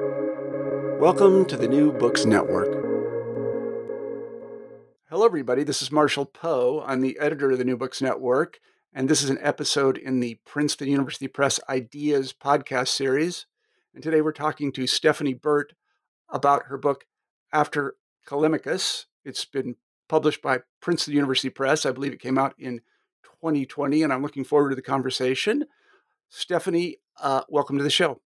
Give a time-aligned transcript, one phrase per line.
[0.00, 2.72] Welcome to the New Books Network.
[5.08, 5.62] Hello, everybody.
[5.62, 6.82] This is Marshall Poe.
[6.84, 8.58] I'm the editor of the New Books Network,
[8.92, 13.46] and this is an episode in the Princeton University Press Ideas podcast series.
[13.94, 15.74] And today we're talking to Stephanie Burt
[16.28, 17.04] about her book,
[17.52, 17.94] After
[18.26, 19.04] Callimachus.
[19.24, 19.76] It's been
[20.08, 21.86] published by Princeton University Press.
[21.86, 22.80] I believe it came out in
[23.22, 25.66] 2020, and I'm looking forward to the conversation.
[26.30, 28.20] Stephanie, uh, welcome to the show.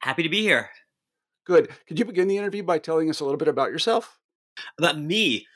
[0.00, 0.70] Happy to be here.
[1.46, 1.70] Good.
[1.86, 4.18] Could you begin the interview by telling us a little bit about yourself?
[4.78, 5.46] About me?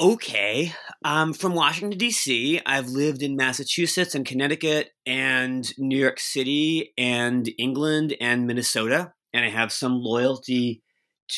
[0.00, 0.72] Okay.
[1.04, 2.60] I'm from Washington, D.C.
[2.66, 9.12] I've lived in Massachusetts and Connecticut and New York City and England and Minnesota.
[9.32, 10.82] And I have some loyalty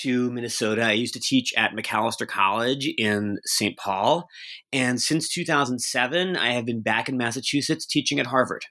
[0.03, 0.83] to Minnesota.
[0.83, 3.77] I used to teach at Macalester College in St.
[3.77, 4.27] Paul.
[4.73, 8.65] And since 2007, I have been back in Massachusetts teaching at Harvard.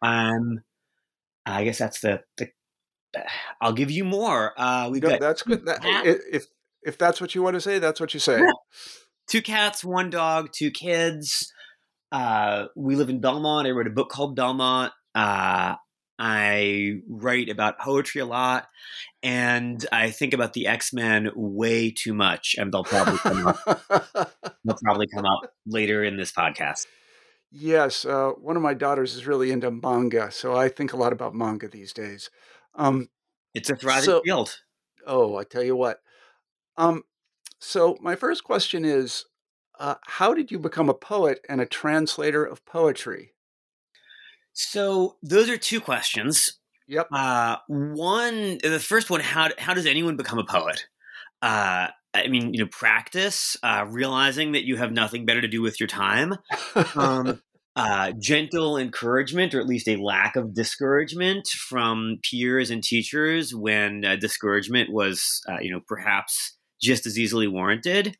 [0.00, 0.60] Um,
[1.44, 2.48] I guess that's the, the
[3.60, 4.52] I'll give you more.
[4.56, 5.64] Uh, we no, got that's good.
[5.66, 6.46] That, if
[6.82, 8.40] if that's what you want to say, that's what you say.
[8.40, 8.50] Yeah.
[9.28, 11.52] Two cats, one dog, two kids.
[12.10, 13.68] Uh, we live in Belmont.
[13.68, 14.92] I wrote a book called Belmont.
[15.14, 15.76] Uh,
[16.18, 18.66] I write about poetry a lot,
[19.22, 23.58] and I think about the X Men way too much, and they'll probably come up.
[24.64, 26.86] they'll probably come up later in this podcast.
[27.50, 31.12] Yes, uh, one of my daughters is really into manga, so I think a lot
[31.12, 32.30] about manga these days.
[32.74, 33.08] Um,
[33.54, 34.58] it's a thriving so, field.
[35.06, 36.00] Oh, I tell you what.
[36.76, 37.02] Um,
[37.58, 39.24] so my first question is,
[39.78, 43.34] uh, how did you become a poet and a translator of poetry?
[44.52, 46.58] So those are two questions.
[46.88, 47.08] Yep.
[47.12, 50.86] Uh, one, the first one, how how does anyone become a poet?
[51.40, 55.62] Uh, I mean, you know, practice, uh, realizing that you have nothing better to do
[55.62, 56.36] with your time.
[56.94, 57.40] Um,
[57.74, 64.04] uh, gentle encouragement, or at least a lack of discouragement from peers and teachers when
[64.04, 68.16] uh, discouragement was, uh, you know, perhaps just as easily warranted.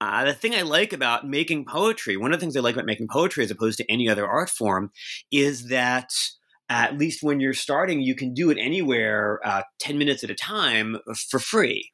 [0.00, 2.86] Uh, the thing I like about making poetry, one of the things I like about
[2.86, 4.90] making poetry as opposed to any other art form,
[5.30, 6.10] is that
[6.68, 10.34] at least when you're starting, you can do it anywhere, uh, 10 minutes at a
[10.34, 10.96] time
[11.30, 11.90] for free.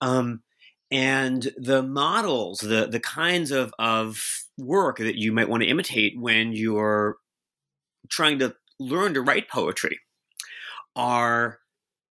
[0.00, 0.42] Um,
[0.90, 6.18] and the models, the the kinds of of work that you might want to imitate
[6.18, 7.16] when you're
[8.08, 9.98] trying to learn to write poetry.
[10.94, 11.58] Are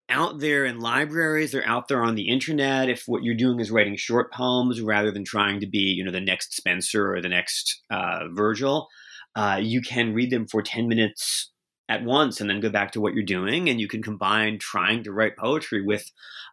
[0.08, 3.72] out there in libraries they're out there on the internet if what you're doing is
[3.72, 7.28] writing short poems rather than trying to be you know the next spenser or the
[7.28, 8.88] next uh, virgil
[9.36, 11.52] uh, you can read them for 10 minutes
[11.88, 15.04] at once and then go back to what you're doing and you can combine trying
[15.04, 16.12] to write poetry with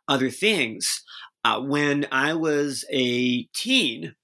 [0.08, 1.02] other things.
[1.44, 4.14] Uh, when I was a teen,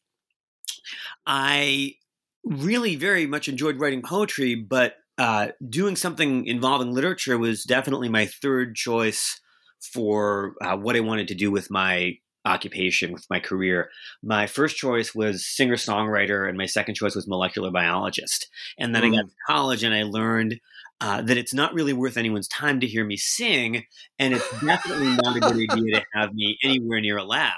[1.28, 1.94] I
[2.42, 8.26] really very much enjoyed writing poetry, but uh, doing something involving literature was definitely my
[8.26, 9.40] third choice
[9.80, 13.90] for uh, what I wanted to do with my occupation, with my career.
[14.22, 18.48] My first choice was singer songwriter, and my second choice was molecular biologist.
[18.78, 19.12] And then mm.
[19.12, 19.28] I got mm.
[19.28, 20.60] to college and I learned
[21.00, 23.84] uh, that it's not really worth anyone's time to hear me sing,
[24.18, 27.52] and it's definitely not a good idea to have me anywhere near a lab.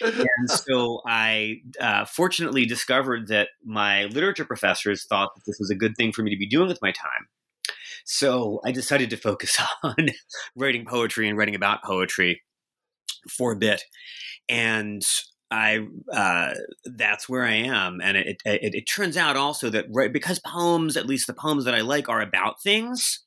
[0.00, 5.76] And so I uh, fortunately discovered that my literature professors thought that this was a
[5.76, 7.28] good thing for me to be doing with my time.
[8.04, 10.08] So I decided to focus on
[10.56, 12.42] writing poetry and writing about poetry
[13.30, 13.82] for a bit.
[14.48, 15.02] And
[15.52, 16.54] I uh,
[16.84, 20.96] that's where I am, and it, it, it turns out also that right because poems,
[20.96, 23.22] at least the poems that I like, are about things.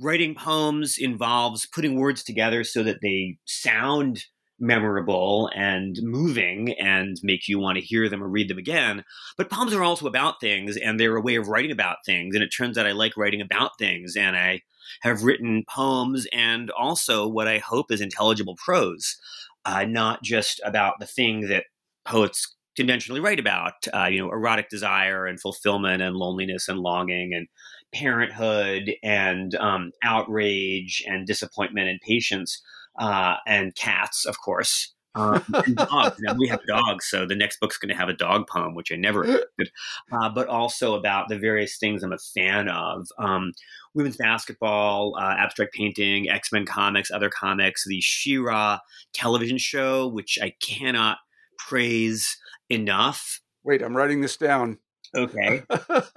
[0.00, 4.24] Writing poems involves putting words together so that they sound
[4.58, 9.04] memorable and moving and make you want to hear them or read them again.
[9.36, 12.34] But poems are also about things, and they're a way of writing about things.
[12.34, 14.62] And it turns out I like writing about things, and I
[15.02, 19.16] have written poems and also what I hope is intelligible prose
[19.64, 21.64] uh, not just about the thing that
[22.04, 27.32] poets conventionally write about, uh, you know, erotic desire and fulfillment and loneliness and longing
[27.32, 27.46] and
[27.94, 32.60] parenthood and um, outrage and disappointment and patience
[32.98, 34.94] uh, and cats, of course.
[35.16, 36.16] Um, and dogs.
[36.20, 38.90] Now, we have dogs, so the next book's going to have a dog poem, which
[38.90, 39.70] I never expected,
[40.10, 43.06] uh, but also about the various things I'm a fan of.
[43.18, 43.52] Um,
[43.94, 48.80] women's basketball, uh, abstract painting, X Men comics, other comics, the She-Ra
[49.12, 51.18] television show, which I cannot
[51.58, 52.36] praise
[52.68, 53.40] enough.
[53.62, 54.78] Wait, I'm writing this down.
[55.16, 55.62] Okay.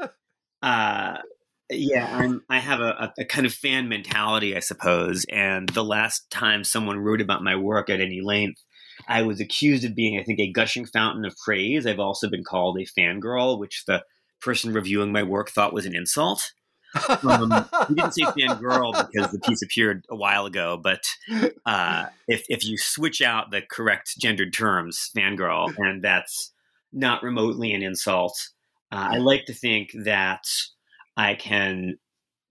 [0.63, 1.18] uh,
[1.69, 5.25] yeah, I'm, I have a, a, kind of fan mentality, I suppose.
[5.29, 8.63] And the last time someone wrote about my work at any length,
[9.07, 11.85] I was accused of being, I think, a gushing fountain of praise.
[11.85, 14.03] I've also been called a fangirl, which the
[14.41, 16.51] person reviewing my work thought was an insult.
[17.09, 17.49] Um,
[17.89, 21.01] didn't say fangirl because the piece appeared a while ago, but
[21.65, 26.53] uh, if if you switch out the correct gendered terms, fangirl, and that's
[26.93, 28.49] not remotely an insult,
[28.91, 30.45] uh, I like to think that
[31.17, 31.97] I can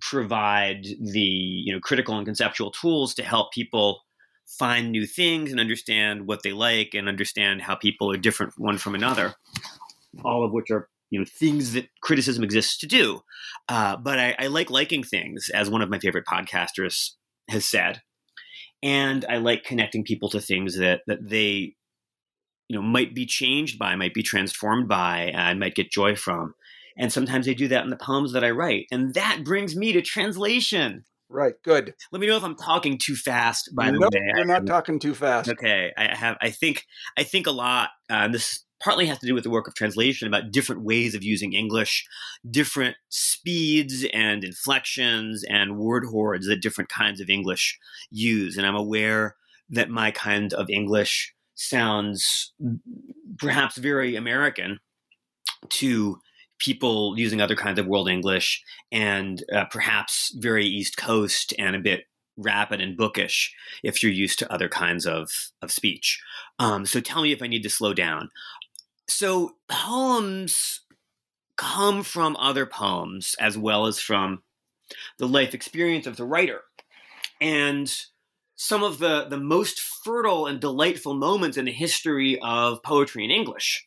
[0.01, 4.03] provide the you know critical and conceptual tools to help people
[4.47, 8.79] find new things and understand what they like and understand how people are different one
[8.79, 9.35] from another
[10.25, 13.23] all of which are you know things that criticism exists to do.
[13.69, 17.13] Uh, but I, I like liking things as one of my favorite podcasters
[17.49, 18.03] has said.
[18.83, 21.75] And i like connecting people to things that that they
[22.69, 26.55] you know might be changed by might be transformed by and might get joy from
[26.97, 28.87] and sometimes I do that in the poems that I write.
[28.91, 31.05] And that brings me to translation.
[31.29, 31.55] Right.
[31.65, 31.95] Good.
[32.13, 33.71] Let me know if I'm talking too fast.
[33.75, 35.49] By the way, you're not talking too fast.
[35.49, 35.93] Okay.
[35.97, 36.37] I have.
[36.41, 36.85] I think.
[37.19, 37.91] I think a lot.
[38.09, 41.25] Uh, this partly has to do with the work of translation about different ways of
[41.25, 42.07] using English,
[42.49, 47.79] different speeds and inflections and word hordes that different kinds of English
[48.11, 48.57] use.
[48.57, 49.35] And I'm aware
[49.71, 52.53] that my kind of English sounds
[53.39, 54.79] perhaps very American
[55.71, 56.19] to
[56.59, 61.81] people using other kinds of world English and uh, perhaps very East Coast and a
[61.81, 62.05] bit
[62.37, 65.31] rapid and bookish if you're used to other kinds of,
[65.63, 66.21] of speech.
[66.59, 68.31] Um, so tell me if I need to slow down.
[69.09, 70.83] So poems
[71.57, 74.43] come from other poems as well as from
[75.19, 76.61] the life experience of the writer.
[77.41, 77.93] And
[78.57, 83.31] some of the, the most fertile and delightful moments in the history of poetry in
[83.31, 83.87] English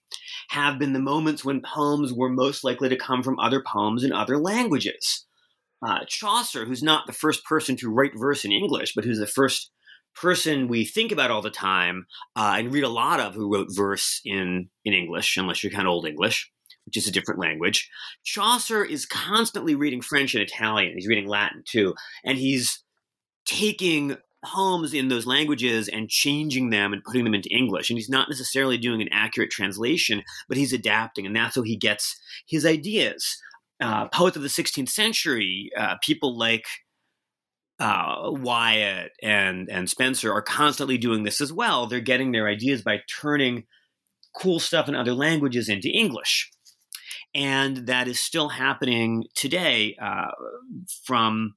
[0.50, 4.12] have been the moments when poems were most likely to come from other poems in
[4.12, 5.25] other languages.
[5.86, 9.27] Uh, Chaucer, who's not the first person to write verse in English, but who's the
[9.27, 9.71] first
[10.16, 12.06] person we think about all the time
[12.36, 15.88] uh, and read a lot of who wrote verse in, in English, unless you count
[15.88, 16.51] Old English,
[16.86, 17.89] which is a different language.
[18.24, 20.94] Chaucer is constantly reading French and Italian.
[20.95, 21.95] He's reading Latin too.
[22.25, 22.83] And he's
[23.45, 27.89] taking poems in those languages and changing them and putting them into English.
[27.89, 31.77] And he's not necessarily doing an accurate translation, but he's adapting, and that's how he
[31.77, 33.38] gets his ideas.
[33.81, 36.65] Uh, poets of the 16th century, uh, people like
[37.80, 41.88] uh, Wyatt and and Spenser are constantly doing this as well.
[41.88, 43.63] They're getting their ideas by turning
[44.36, 46.51] cool stuff in other languages into English,
[47.33, 49.95] and that is still happening today.
[50.01, 50.31] Uh,
[51.06, 51.56] from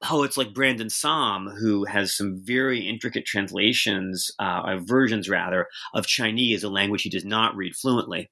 [0.00, 6.62] poets like Brandon Som, who has some very intricate translations, uh, versions rather, of Chinese,
[6.62, 8.30] a language he does not read fluently.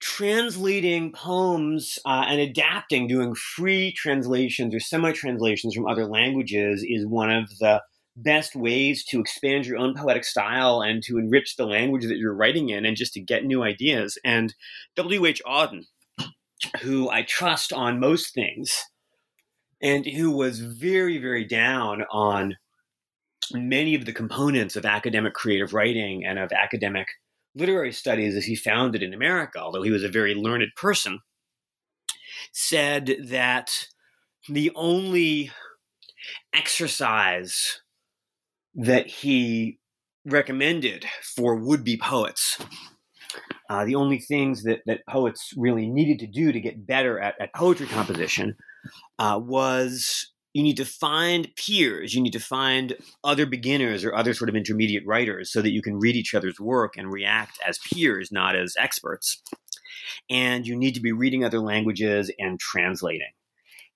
[0.00, 7.06] Translating poems uh, and adapting, doing free translations or semi translations from other languages is
[7.06, 7.82] one of the
[8.16, 12.34] best ways to expand your own poetic style and to enrich the language that you're
[12.34, 14.18] writing in and just to get new ideas.
[14.24, 14.54] And
[14.96, 15.42] W.H.
[15.46, 15.82] Auden,
[16.80, 18.74] who I trust on most things,
[19.82, 22.56] and who was very, very down on
[23.52, 27.06] many of the components of academic creative writing and of academic
[27.54, 31.20] literary studies as he found it in America, although he was a very learned person,
[32.52, 33.86] said that
[34.48, 35.50] the only
[36.52, 37.80] exercise
[38.74, 39.78] that he
[40.24, 42.58] recommended for would be poets.
[43.68, 47.34] Uh, the only things that, that poets really needed to do to get better at,
[47.40, 48.54] at poetry composition
[49.18, 54.32] uh, was you need to find peers, you need to find other beginners or other
[54.32, 57.78] sort of intermediate writers so that you can read each other's work and react as
[57.78, 59.42] peers, not as experts.
[60.30, 63.32] And you need to be reading other languages and translating.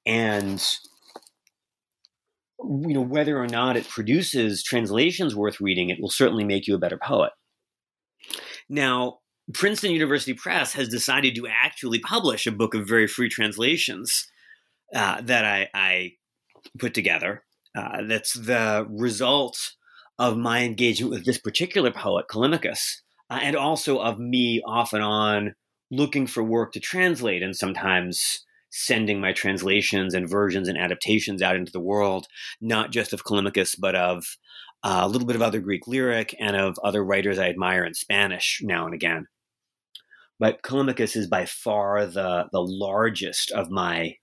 [0.05, 0.63] And
[2.63, 6.75] you know whether or not it produces translations worth reading, it will certainly make you
[6.75, 7.33] a better poet.
[8.69, 9.21] Now,
[9.55, 14.29] Princeton University Press has decided to actually publish a book of very free translations
[14.95, 16.13] uh, that I, I,
[16.79, 17.43] put together.
[17.75, 19.73] Uh, that's the result
[20.19, 22.97] of my engagement with this particular poet, Callimachus,
[23.31, 25.55] uh, and also of me off and on
[25.91, 31.57] looking for work to translate and sometimes sending my translations and versions and adaptations out
[31.57, 32.27] into the world,
[32.61, 34.37] not just of Callimachus, but of
[34.83, 37.95] uh, a little bit of other Greek lyric and of other writers I admire in
[37.95, 39.27] Spanish now and again.
[40.39, 44.15] But Callimachus is by far the, the largest of my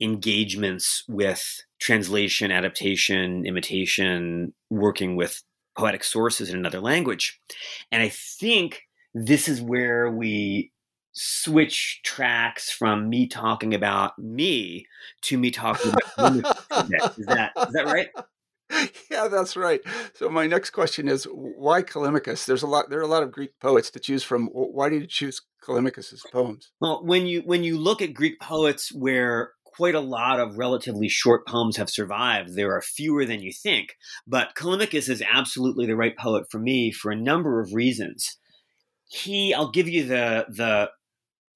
[0.00, 5.42] engagements with translation, adaptation, imitation, working with
[5.76, 7.40] poetic sources in another language.
[7.92, 8.82] And I think
[9.14, 10.72] this is where we
[11.12, 14.86] switch tracks from me talking about me
[15.22, 16.36] to me talking about
[17.18, 18.08] is that is that right?
[19.10, 19.80] yeah, that's right.
[20.14, 22.44] So my next question is why Callimachus?
[22.46, 24.48] There's a lot there are a lot of Greek poets to choose from.
[24.48, 26.72] Why did you choose Callimachus's poems?
[26.80, 31.08] Well, when you when you look at Greek poets where quite a lot of relatively
[31.08, 32.54] short poems have survived.
[32.54, 33.96] There are fewer than you think.
[34.26, 38.38] But Callimachus is absolutely the right poet for me for a number of reasons.
[39.08, 40.90] He, I'll give you the the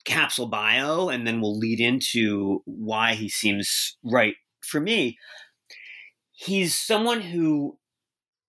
[0.05, 5.19] capsule bio, and then we'll lead into why he seems right for me.
[6.33, 7.79] He's someone who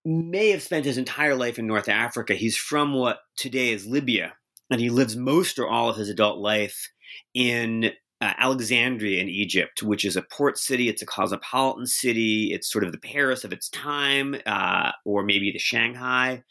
[0.04, 2.34] may have spent his entire life in North Africa.
[2.34, 4.34] He's from what today is Libya,
[4.70, 6.90] and he lives most or all of his adult life
[7.34, 7.90] in
[8.22, 10.88] uh, Alexandria in Egypt, which is a port city.
[10.88, 12.52] It's a cosmopolitan city.
[12.52, 16.44] It's sort of the Paris of its time, uh, or maybe the Shanghai.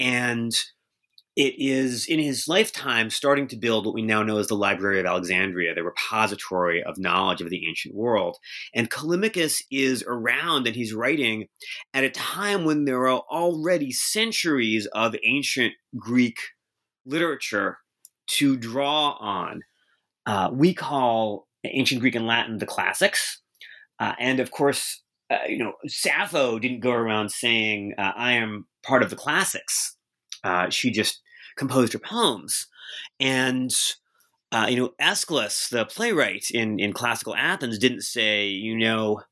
[0.00, 0.52] And
[1.36, 4.98] it is in his lifetime starting to build what we now know as the Library
[4.98, 8.36] of Alexandria, the repository of knowledge of the ancient world.
[8.74, 11.46] And Callimachus is around and he's writing
[11.92, 16.38] at a time when there are already centuries of ancient Greek
[17.06, 17.78] literature
[18.26, 19.62] to draw on.
[20.26, 23.40] Uh, we call ancient Greek and Latin the classics.
[23.98, 28.66] Uh, and of course, uh, you know, Sappho didn't go around saying, uh, I am
[28.82, 29.96] part of the classics.
[30.42, 31.20] Uh, she just
[31.56, 32.66] composed her poems.
[33.20, 33.74] And
[34.54, 39.22] uh, you know, Aeschylus, the playwright in, in classical Athens, didn't say, you know,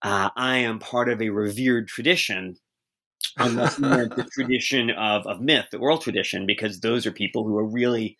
[0.00, 2.56] uh, I am part of a revered tradition,
[3.36, 7.58] unless meant the tradition of, of myth, the oral tradition, because those are people who
[7.58, 8.16] are really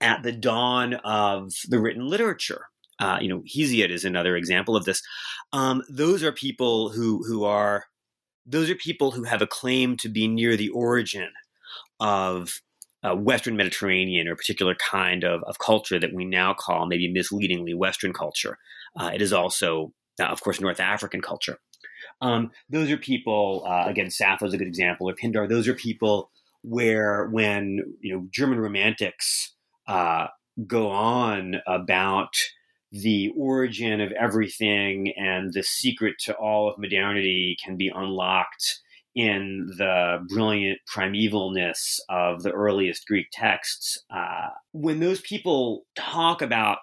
[0.00, 2.66] at the dawn of the written literature.
[3.00, 5.02] Uh, you know, Hesiod is another example of this.
[5.52, 7.86] Um, those are people who who are
[8.46, 11.30] those are people who have a claim to be near the origin
[12.00, 12.60] of
[13.02, 17.10] uh, Western Mediterranean or a particular kind of, of culture that we now call maybe
[17.12, 18.58] misleadingly Western culture.
[18.98, 21.58] Uh, it is also, uh, of course, North African culture.
[22.20, 25.74] Um, those are people, uh, again, Sappho is a good example, or Pindar, those are
[25.74, 26.30] people
[26.62, 29.53] where when, you know, German romantics
[29.86, 30.26] uh,
[30.66, 32.34] go on about
[32.92, 38.80] the origin of everything and the secret to all of modernity can be unlocked
[39.16, 43.98] in the brilliant primevalness of the earliest Greek texts.
[44.10, 46.78] Uh, when those people talk about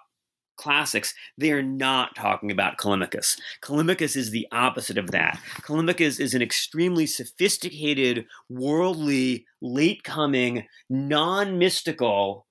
[0.56, 3.38] classics, they are not talking about Callimachus.
[3.62, 5.40] Callimachus is the opposite of that.
[5.62, 12.46] Callimachus is an extremely sophisticated, worldly, late coming, non mystical,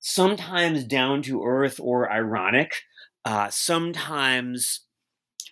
[0.00, 2.72] sometimes down to earth or ironic,
[3.24, 4.86] uh, sometimes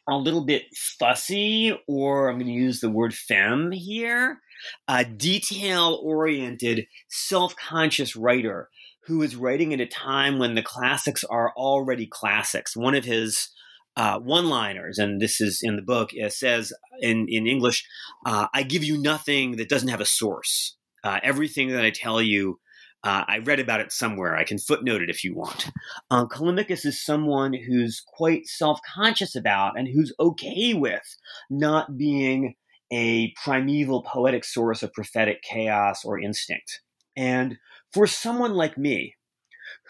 [0.08, 4.40] a little bit fussy, or I'm going to use the word femme here,
[4.88, 8.70] a detail oriented, self conscious writer
[9.06, 12.76] who is writing at a time when the classics are already classics.
[12.76, 13.50] One of his
[13.96, 17.84] uh, one liners, and this is in the book, it says in, in English,
[18.24, 20.76] uh, I give you nothing that doesn't have a source.
[21.02, 22.60] Uh, everything that I tell you
[23.04, 24.36] uh, I read about it somewhere.
[24.36, 25.70] I can footnote it if you want.
[26.10, 31.16] Uh, Callimachus is someone who's quite self conscious about and who's okay with
[31.48, 32.54] not being
[32.92, 36.80] a primeval poetic source of prophetic chaos or instinct.
[37.16, 37.58] And
[37.92, 39.14] for someone like me,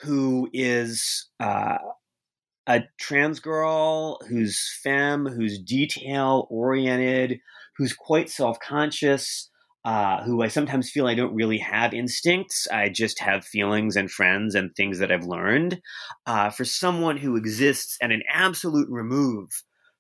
[0.02, 1.78] who is uh,
[2.66, 7.40] a trans girl, who's femme, who's detail oriented,
[7.76, 9.50] who's quite self conscious,
[9.84, 12.66] uh, who I sometimes feel I don't really have instincts.
[12.70, 15.80] I just have feelings and friends and things that I've learned.
[16.26, 19.48] Uh, for someone who exists at an absolute remove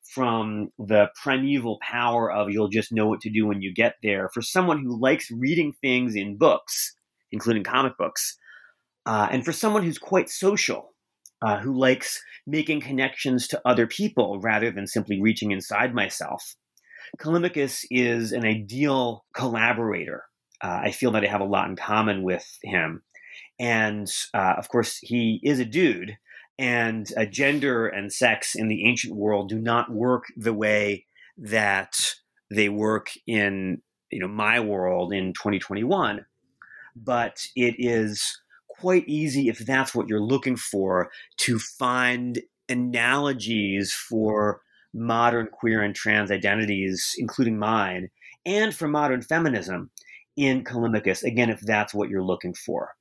[0.02, 4.28] from the primeval power of you'll just know what to do when you get there,
[4.30, 6.94] for someone who likes reading things in books,
[7.30, 8.36] including comic books,
[9.06, 10.92] uh, and for someone who's quite social.
[11.40, 16.56] Uh, who likes making connections to other people rather than simply reaching inside myself.
[17.18, 20.24] Callimachus is an ideal collaborator.
[20.62, 23.02] Uh, I feel that I have a lot in common with him.
[23.58, 26.16] And uh, of course, he is a dude,
[26.58, 31.94] and uh, gender and sex in the ancient world do not work the way that
[32.50, 36.24] they work in you know my world in 2021
[36.96, 44.60] but it is quite easy if that's what you're looking for to find analogies for
[44.94, 48.08] modern queer and trans identities, including mine,
[48.46, 49.90] and for modern feminism
[50.36, 52.94] in Callimachus, again, if that's what you're looking for.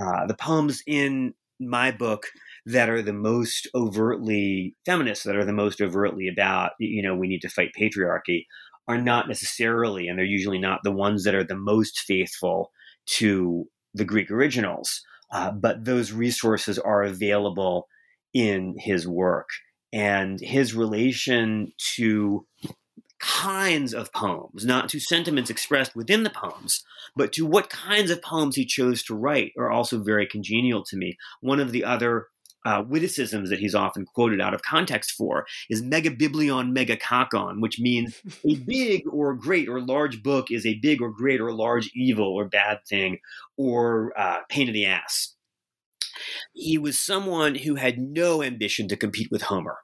[0.00, 2.26] Uh, the poems in my book
[2.66, 7.28] that are the most overtly feminist, that are the most overtly about, you know, we
[7.28, 8.46] need to fight patriarchy,
[8.88, 12.72] are not necessarily, and they're usually not the ones that are the most faithful
[13.06, 15.02] to the Greek originals.
[15.32, 17.86] Uh, but those resources are available
[18.34, 19.48] in his work
[19.92, 22.46] and his relation to
[23.20, 26.84] kinds of poems, not to sentiments expressed within the poems,
[27.14, 30.96] but to what kinds of poems he chose to write are also very congenial to
[30.96, 31.16] me.
[31.40, 32.26] One of the other
[32.64, 38.20] uh, witticisms that he's often quoted out of context for is megabiblion megakakon, which means
[38.48, 42.32] a big or great or large book is a big or great or large evil
[42.32, 43.18] or bad thing
[43.56, 45.34] or uh, pain in the ass.
[46.52, 49.78] He was someone who had no ambition to compete with Homer.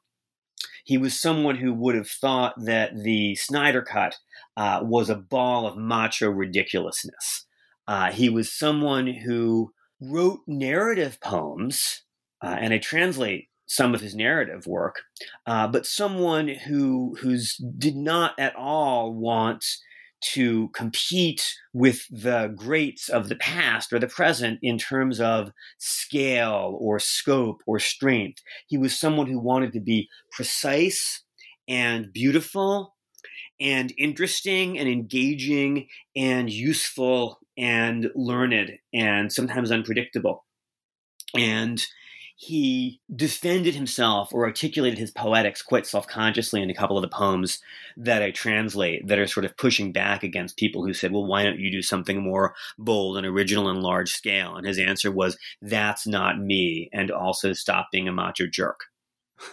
[0.84, 4.16] He was someone who would have thought that the Snyder Cut
[4.56, 7.46] uh, was a ball of macho ridiculousness.
[7.86, 12.02] Uh, he was someone who wrote narrative poems,
[12.42, 15.02] uh, and I translate some of his narrative work,
[15.46, 19.64] uh, but someone who who's did not at all want
[20.20, 26.76] to compete with the greats of the past or the present in terms of scale
[26.80, 28.42] or scope or strength.
[28.66, 31.22] He was someone who wanted to be precise
[31.68, 32.94] and beautiful
[33.60, 40.44] and interesting and engaging and useful and learned and sometimes unpredictable.
[41.34, 41.84] And
[42.40, 47.08] he defended himself or articulated his poetics quite self consciously in a couple of the
[47.08, 47.60] poems
[47.96, 51.42] that I translate that are sort of pushing back against people who said, well, why
[51.42, 54.54] don't you do something more bold and original and large scale?
[54.54, 56.88] And his answer was, that's not me.
[56.92, 58.82] And also stop being a macho jerk.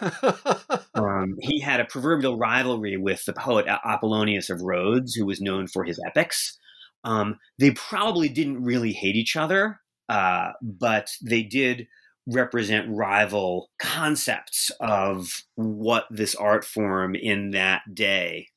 [0.94, 5.66] um, he had a proverbial rivalry with the poet Apollonius of Rhodes, who was known
[5.66, 6.56] for his epics.
[7.02, 11.88] Um, they probably didn't really hate each other, uh, but they did
[12.26, 18.48] represent rival concepts of what this art form in that day,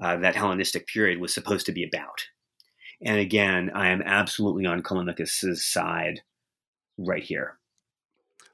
[0.00, 2.26] uh, that Hellenistic period, was supposed to be about.
[3.02, 6.20] And again, I am absolutely on Callimachus's side
[6.98, 7.58] right here.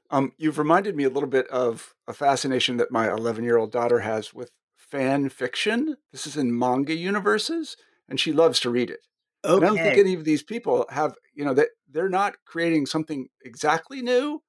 [0.09, 3.71] Um, you've reminded me a little bit of a fascination that my 11 year old
[3.71, 5.95] daughter has with fan fiction.
[6.11, 7.77] This is in manga universes,
[8.09, 8.99] and she loves to read it.
[9.45, 9.55] Okay.
[9.55, 12.85] And I don't think any of these people have, you know, that they're not creating
[12.85, 14.41] something exactly new.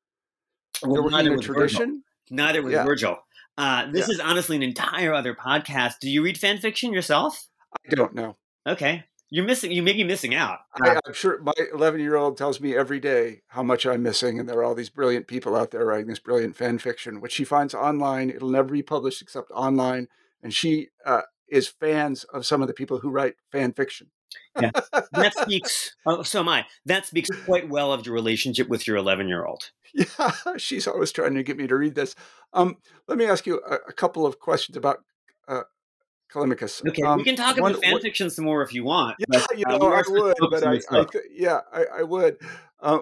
[0.82, 1.78] Well, neither a tradition.
[1.78, 2.00] Virgil.
[2.30, 2.84] Neither was yeah.
[2.84, 3.18] Virgil.
[3.58, 4.14] Uh, this yeah.
[4.14, 5.94] is honestly an entire other podcast.
[6.00, 7.46] Do you read fan fiction yourself?
[7.90, 8.36] I don't know.
[8.66, 9.04] Okay.
[9.34, 9.72] You're missing.
[9.72, 10.58] You may be missing out.
[10.82, 14.38] I, am sure my 11 year old tells me every day how much I'm missing,
[14.38, 17.32] and there are all these brilliant people out there writing this brilliant fan fiction, which
[17.32, 18.28] she finds online.
[18.28, 20.08] It'll never be published except online,
[20.42, 24.10] and she uh, is fans of some of the people who write fan fiction.
[24.60, 24.70] Yeah,
[25.12, 25.96] that speaks.
[26.06, 26.66] Oh, so am I.
[26.86, 29.70] That speaks quite well of your relationship with your 11 year old.
[29.94, 32.14] Yeah, she's always trying to get me to read this.
[32.52, 32.76] Um,
[33.08, 35.04] let me ask you a, a couple of questions about
[35.48, 35.62] uh,
[36.32, 36.86] Callimachus.
[36.88, 39.16] Okay, um, we can talk one, about fan fiction some more if you want.
[39.18, 42.38] Yeah, but, you uh, know, I would, but I, I th- yeah, I, I would.
[42.80, 43.00] Uh,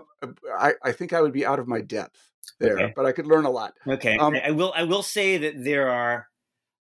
[0.59, 2.21] I, I think I would be out of my depth
[2.59, 2.93] there, okay.
[2.95, 3.75] but I could learn a lot.
[3.87, 4.73] Okay, um, I will.
[4.77, 6.27] I will say that there are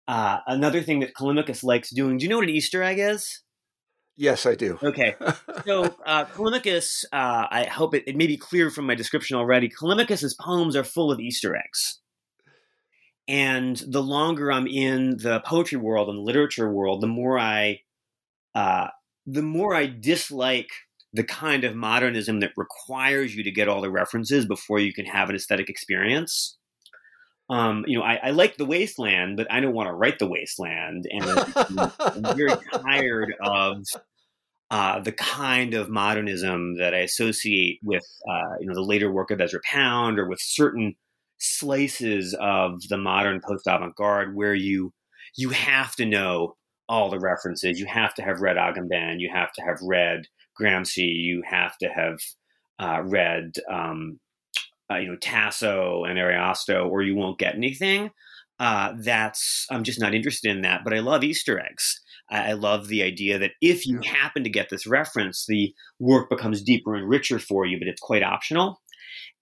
[0.07, 2.17] uh, another thing that Callimachus likes doing.
[2.17, 3.41] Do you know what an Easter egg is?
[4.19, 4.77] Yes, I do.
[4.83, 5.15] Okay.
[5.65, 9.69] So uh, Callimachus, uh, I hope it, it may be clear from my description already.
[9.69, 11.99] Callimachus's poems are full of Easter eggs.
[13.27, 17.81] And the longer I'm in the poetry world and the literature world, the more I,
[18.55, 18.87] uh,
[19.27, 20.69] the more I dislike
[21.13, 25.05] the kind of modernism that requires you to get all the references before you can
[25.05, 26.57] have an aesthetic experience.
[27.49, 30.27] Um, you know, I, I, like the wasteland, but I don't want to write the
[30.27, 33.83] wasteland, and I'm very tired of
[34.71, 39.31] uh, the kind of modernism that I associate with, uh, you know, the later work
[39.31, 40.95] of Ezra Pound or with certain
[41.39, 44.93] slices of the modern post avant-garde where you
[45.35, 46.55] you have to know
[46.87, 47.79] all the references.
[47.79, 49.19] You have to have read Agamben.
[49.19, 50.23] You have to have read
[50.59, 51.15] Gramsci.
[51.15, 52.19] You have to have
[52.79, 54.19] uh, read, um,
[54.91, 58.09] uh, you know, Tasso and Ariosto, or you won't get anything.
[58.59, 60.81] Uh, that's I'm just not interested in that.
[60.83, 62.01] But I love Easter eggs.
[62.29, 66.29] I, I love the idea that if you happen to get this reference, the work
[66.29, 68.81] becomes deeper and richer for you, but it's quite optional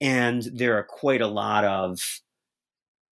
[0.00, 2.00] and there are quite a lot of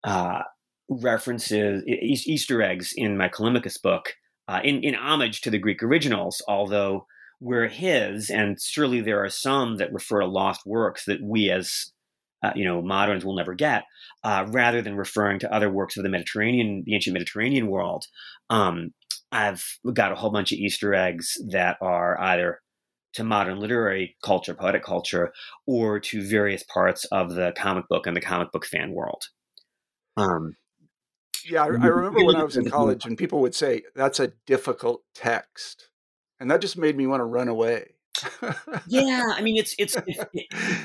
[0.04, 0.41] uh,
[0.89, 4.13] references, Easter eggs in my Callimachus book,
[4.48, 7.08] uh, in, in homage to the Greek originals, although
[7.39, 11.91] we're his, and surely there are some that refer to lost works that we as
[12.45, 13.84] uh, you know moderns will never get,
[14.23, 18.05] uh, rather than referring to other works of the Mediterranean, the ancient Mediterranean world.
[18.49, 18.93] Um,
[19.31, 22.62] I've got a whole bunch of Easter eggs that are either
[23.13, 25.34] to modern literary culture, poetic culture,
[25.65, 29.23] or to various parts of the comic book and the comic book fan world.
[30.17, 30.55] Um,
[31.45, 34.34] yeah, I, I remember when I was in college and people would say, that's a
[34.45, 35.89] difficult text.
[36.39, 37.94] And that just made me want to run away.
[38.88, 40.25] Yeah, I mean, it's it's if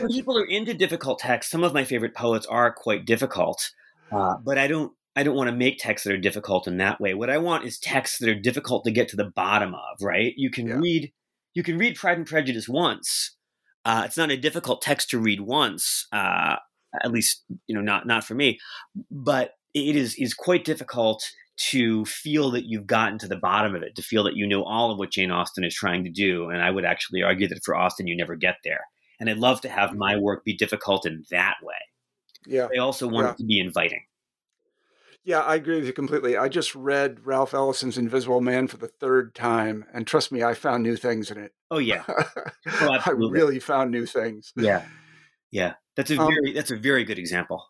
[0.08, 1.50] people are into difficult texts.
[1.50, 3.72] Some of my favorite poets are quite difficult,
[4.12, 7.00] uh, but I don't I don't want to make texts that are difficult in that
[7.00, 7.14] way.
[7.14, 10.02] What I want is texts that are difficult to get to the bottom of.
[10.02, 10.34] Right?
[10.36, 10.74] You can yeah.
[10.74, 11.12] read
[11.54, 13.36] you can read Pride and Prejudice once.
[13.84, 16.56] Uh, it's not a difficult text to read once, uh,
[17.02, 18.58] at least you know not not for me.
[19.10, 21.28] But it is is quite difficult
[21.68, 24.64] to feel that you've gotten to the bottom of it, to feel that you know
[24.64, 26.48] all of what Jane Austen is trying to do.
[26.48, 28.80] And I would actually argue that for Austen, you never get there.
[29.18, 30.22] And I'd love to have my mm-hmm.
[30.22, 31.74] work be difficult in that way.
[32.46, 32.68] Yeah.
[32.74, 33.32] I also want yeah.
[33.32, 34.00] it to be inviting.
[35.22, 36.38] Yeah, I agree with you completely.
[36.38, 40.54] I just read Ralph Ellison's Invisible Man for the third time, and trust me, I
[40.54, 41.52] found new things in it.
[41.70, 44.54] Oh yeah, oh, I really found new things.
[44.56, 44.82] Yeah,
[45.50, 47.62] yeah, that's a um, very that's a very good example.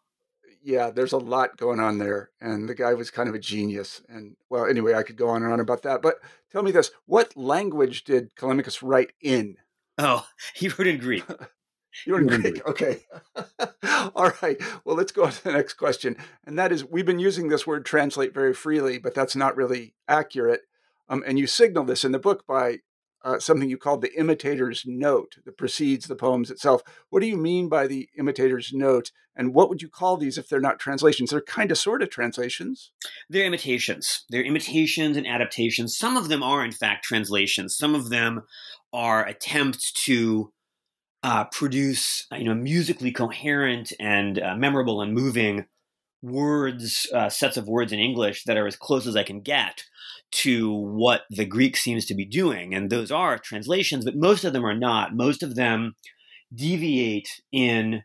[0.63, 4.03] Yeah, there's a lot going on there, and the guy was kind of a genius.
[4.09, 6.03] And well, anyway, I could go on and on about that.
[6.03, 6.17] But
[6.53, 9.57] tell me this: what language did Callimachus write in?
[9.99, 11.25] Oh, he wrote in Greek.
[12.07, 12.65] You are in Greek.
[12.67, 13.01] Okay.
[14.15, 14.57] All right.
[14.85, 16.17] Well, let's go on to the next question.
[16.47, 19.95] And that is we've been using this word translate very freely, but that's not really
[20.07, 20.63] accurate.
[21.09, 22.79] Um, and you signal this in the book by
[23.25, 26.83] uh, something you called the imitator's note that precedes the poems itself.
[27.11, 29.13] What do you mean by the imitator's note?
[29.37, 31.31] And what would you call these if they're not translations?
[31.31, 32.93] They're kind of sort of translations.
[33.29, 34.25] They're imitations.
[34.29, 35.97] They're imitations and adaptations.
[35.97, 37.77] Some of them are, in fact, translations.
[37.77, 38.43] Some of them
[38.93, 40.53] are attempts to
[41.23, 45.67] uh, produce you know musically coherent and uh, memorable and moving
[46.23, 49.85] words uh, sets of words in english that are as close as i can get
[50.33, 52.75] to what the greek seems to be doing.
[52.75, 55.15] And those are translations but most of them are not.
[55.15, 55.95] Most of them
[56.55, 58.03] deviate in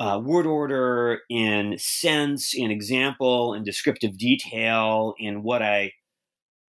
[0.00, 5.92] uh, word order in sense in example in descriptive detail in what i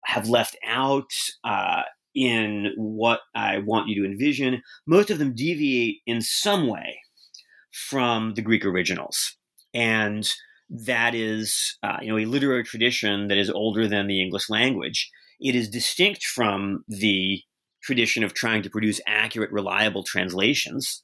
[0.04, 1.10] have left out
[1.44, 1.82] uh,
[2.14, 7.00] in what I want you to envision, most of them deviate in some way
[7.70, 9.36] from the Greek originals.
[9.74, 10.28] And
[10.70, 15.10] that is, uh, you know, a literary tradition that is older than the English language.
[15.40, 17.42] It is distinct from the
[17.82, 21.02] tradition of trying to produce accurate, reliable translations,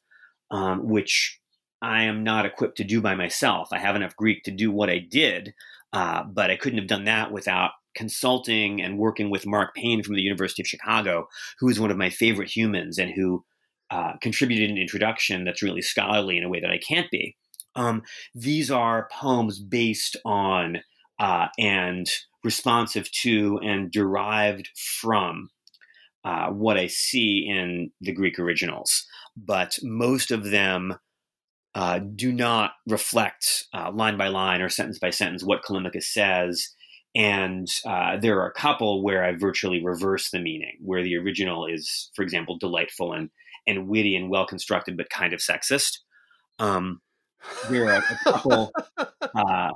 [0.50, 1.38] um, which
[1.80, 3.68] I am not equipped to do by myself.
[3.72, 5.54] I have enough Greek to do what I did,
[5.92, 10.16] uh, but I couldn't have done that without consulting and working with Mark Payne from
[10.16, 13.44] the University of Chicago, who is one of my favorite humans and who
[13.90, 17.36] uh, contributed an introduction that's really scholarly in a way that I can't be.
[17.76, 18.02] Um,
[18.34, 20.78] these are poems based on
[21.18, 22.08] uh, and
[22.42, 24.68] responsive to and derived
[25.00, 25.50] from
[26.24, 29.06] uh, what I see in the Greek originals,
[29.36, 30.96] but most of them
[31.74, 36.70] uh, do not reflect uh, line by line or sentence by sentence what Callimachus says
[37.14, 41.66] and uh, there are a couple where I virtually reverse the meaning, where the original
[41.66, 43.30] is, for example, delightful and,
[43.66, 46.00] and witty and well constructed, but kind of sexist.
[46.58, 47.00] Um,
[47.68, 48.72] there are a couple,
[49.34, 49.70] uh,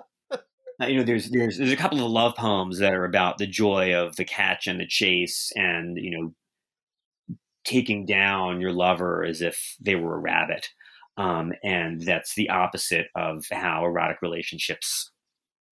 [0.81, 3.95] you know, there's there's there's a couple of love poems that are about the joy
[3.95, 9.77] of the catch and the chase, and you know, taking down your lover as if
[9.81, 10.69] they were a rabbit.
[11.17, 15.11] Um, and that's the opposite of how erotic relationships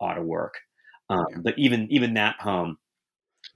[0.01, 0.55] ought to work.
[1.09, 1.37] Um, yeah.
[1.43, 2.79] But even even that poem,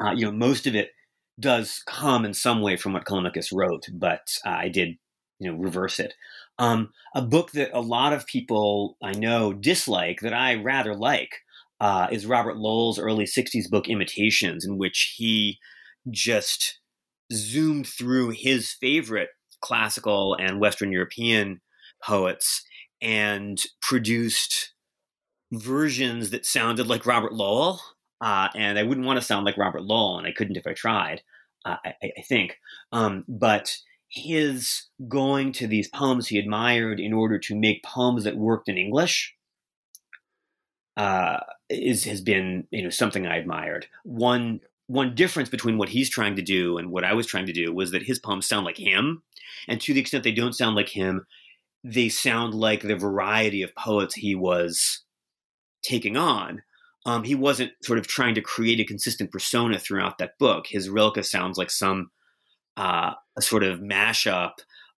[0.03, 0.91] uh, you know, most of it
[1.39, 4.97] does come in some way from what Callimachus wrote, but uh, I did,
[5.39, 6.15] you know, reverse it.
[6.61, 11.41] Um, a book that a lot of people I know dislike that I rather like
[11.81, 15.59] uh, is Robert Lowell's early '60s book Imitations, in which he
[16.11, 16.79] just
[17.33, 19.31] zoomed through his favorite
[19.63, 21.61] classical and Western European
[22.03, 22.63] poets
[23.01, 24.73] and produced
[25.53, 27.81] versions that sounded like Robert Lowell,
[28.21, 30.75] uh, and I wouldn't want to sound like Robert Lowell, and I couldn't if I
[30.75, 31.23] tried.
[31.65, 32.59] Uh, I, I, think,
[32.93, 33.77] um, but
[34.11, 38.77] his going to these poems he admired in order to make poems that worked in
[38.77, 39.35] English
[40.97, 41.39] uh,
[41.71, 43.87] is has been you know something I admired.
[44.05, 47.53] One one difference between what he's trying to do and what I was trying to
[47.53, 49.23] do was that his poems sound like him,
[49.69, 51.27] and to the extent they don't sound like him,
[51.85, 55.05] they sound like the variety of poets he was
[55.83, 56.63] taking on.
[57.07, 60.67] Um, he wasn't sort of trying to create a consistent persona throughout that book.
[60.67, 62.11] His Rilke sounds like some
[62.77, 64.53] uh, a sort of mashup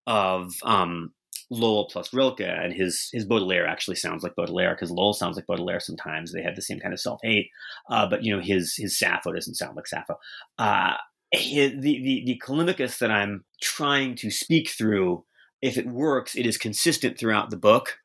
[0.06, 1.12] of um,
[1.50, 5.46] Lowell plus Rilke, and his his Baudelaire actually sounds like Baudelaire because Lowell sounds like
[5.46, 6.32] Baudelaire sometimes.
[6.32, 7.50] They have the same kind of self hate,
[7.90, 10.18] uh, but you know his his Sappho doesn't sound like Sappho.
[10.58, 10.94] Uh,
[11.30, 15.24] his, the, the the Callimachus that I'm trying to speak through,
[15.60, 17.98] if it works, it is consistent throughout the book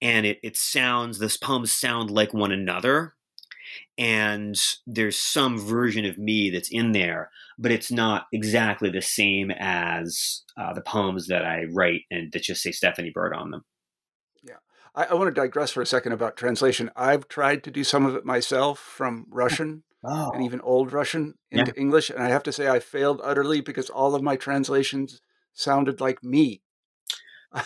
[0.00, 3.14] and it, it sounds those poems sound like one another
[3.96, 4.56] and
[4.86, 10.42] there's some version of me that's in there but it's not exactly the same as
[10.56, 13.64] uh, the poems that i write and that just say stephanie Burt on them
[14.42, 14.56] yeah
[14.94, 18.06] I, I, want to digress for a second about translation i've tried to do some
[18.06, 20.30] of it myself from russian oh.
[20.32, 21.80] and even old russian into yeah.
[21.80, 25.20] english and i have to say i failed utterly because all of my translations
[25.52, 26.62] sounded like me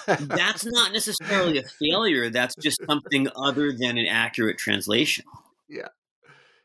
[0.07, 2.31] that's not necessarily a failure.
[2.31, 5.25] That's just something other than an accurate translation.
[5.69, 5.89] Yeah.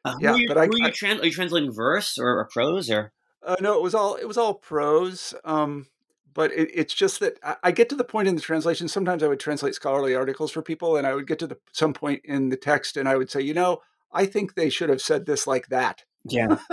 [0.06, 3.14] Uh, yeah, you, but I, you, trans- are you translating verse or, or prose or?
[3.46, 5.34] Uh, no, it was all it was all prose.
[5.46, 5.88] Um,
[6.34, 8.88] but it, it's just that I, I, get to the point in the translation.
[8.88, 11.94] Sometimes I would translate scholarly articles for people, and I would get to the some
[11.94, 15.02] point in the text, and I would say, you know, I think they should have
[15.02, 16.04] said this like that.
[16.26, 16.58] Yeah.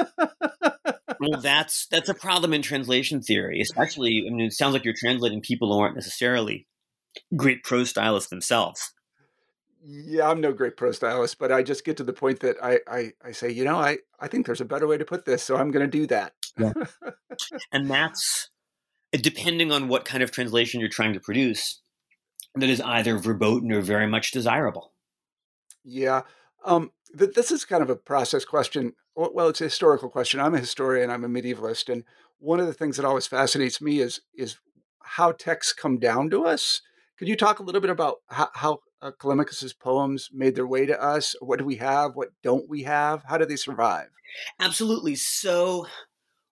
[1.20, 4.24] well, that's that's a problem in translation theory, especially.
[4.26, 6.66] I mean, it sounds like you're translating people who aren't necessarily
[7.36, 8.92] great prose stylists themselves.
[9.82, 12.80] Yeah, I'm no great pro stylist, but I just get to the point that I
[12.86, 15.42] I, I say, you know, I I think there's a better way to put this,
[15.42, 16.34] so I'm going to do that.
[16.58, 16.72] Yeah.
[17.72, 18.50] and that's
[19.12, 21.80] depending on what kind of translation you're trying to produce.
[22.54, 24.92] That is either verboten or very much desirable.
[25.84, 26.22] Yeah.
[26.64, 28.94] Um, th- this is kind of a process question.
[29.14, 30.40] Well, it's a historical question.
[30.40, 31.10] I'm a historian.
[31.10, 32.04] I'm a medievalist, and
[32.38, 34.58] one of the things that always fascinates me is is
[35.02, 36.82] how texts come down to us.
[37.18, 40.86] Could you talk a little bit about how, how uh, Callimachus's poems made their way
[40.86, 41.34] to us?
[41.40, 42.14] What do we have?
[42.14, 43.22] What don't we have?
[43.24, 44.08] How do they survive?
[44.58, 45.16] Absolutely.
[45.16, 45.86] So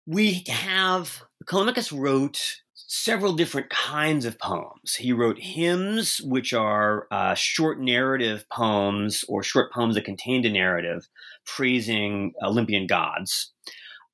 [0.07, 4.95] we have Callimachus wrote several different kinds of poems.
[4.95, 10.51] He wrote hymns, which are uh, short narrative poems or short poems that contained a
[10.51, 11.07] narrative
[11.45, 13.53] praising Olympian gods.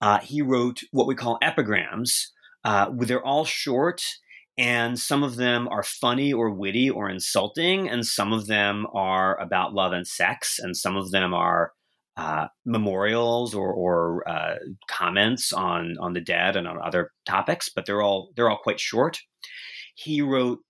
[0.01, 2.33] Uh, he wrote what we call epigrams.
[2.64, 4.03] Uh, they're all short,
[4.57, 9.40] and some of them are funny or witty or insulting, and some of them are
[9.40, 11.73] about love and sex, and some of them are
[12.17, 14.55] uh, memorials or, or uh,
[14.88, 18.79] comments on on the dead and on other topics, but they're all they're all quite
[18.79, 19.19] short.
[19.97, 20.61] He wrote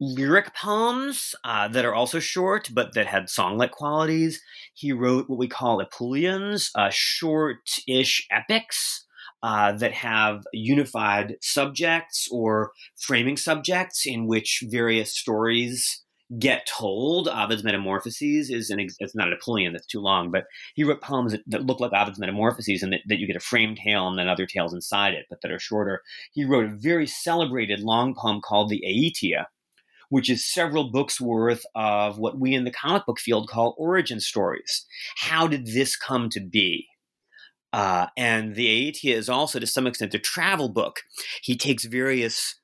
[0.00, 4.40] lyric poems uh, that are also short, but that had song-like qualities.
[4.74, 9.06] He wrote what we call epyllions, uh, short-ish epics.
[9.44, 16.02] Uh, that have unified subjects or framing subjects in which various stories
[16.38, 17.28] get told.
[17.28, 21.32] Ovid's Metamorphoses is an it's not an epyllion that's too long, but he wrote poems
[21.32, 24.18] that, that look like Ovid's Metamorphoses and that, that, you get a framed tale and
[24.18, 26.00] then other tales inside it, but that are shorter.
[26.32, 29.44] He wrote a very celebrated long poem called the Aetia,
[30.08, 34.20] which is several books worth of what we in the comic book field call origin
[34.20, 34.86] stories.
[35.18, 36.88] How did this come to be?
[37.74, 41.00] Uh, and the Aetia is also, to some extent, a travel book.
[41.42, 42.54] He takes various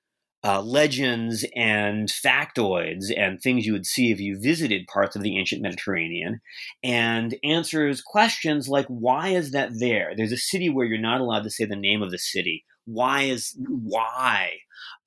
[0.45, 5.37] uh, legends and factoids and things you would see if you visited parts of the
[5.37, 6.41] ancient Mediterranean
[6.85, 10.13] and answers questions like why is that there?
[10.17, 12.65] There's a city where you're not allowed to say the name of the city.
[12.85, 14.59] Why is why?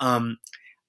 [0.01, 0.37] Um,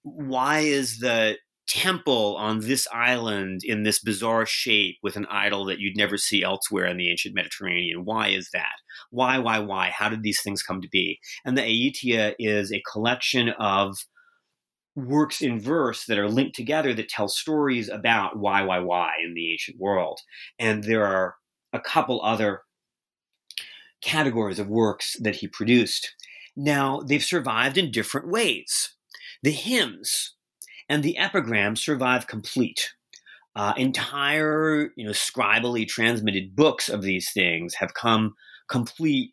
[0.03, 5.79] why is the temple on this island in this bizarre shape with an idol that
[5.79, 8.05] you'd never see elsewhere in the ancient Mediterranean?
[8.05, 8.75] Why is that?
[9.11, 9.91] Why, why, why?
[9.91, 11.19] How did these things come to be?
[11.45, 13.97] And the Aetia is a collection of
[14.97, 19.35] works in verse that are linked together that tell stories about why, why, why in
[19.35, 20.21] the ancient world.
[20.59, 21.35] And there are
[21.73, 22.63] a couple other
[24.03, 26.15] categories of works that he produced.
[26.57, 28.95] Now, they've survived in different ways.
[29.43, 30.35] The hymns
[30.89, 32.93] and the epigrams survive complete.
[33.57, 38.35] Uh, entire, you know, scribally transmitted books of these things have come
[38.69, 39.33] complete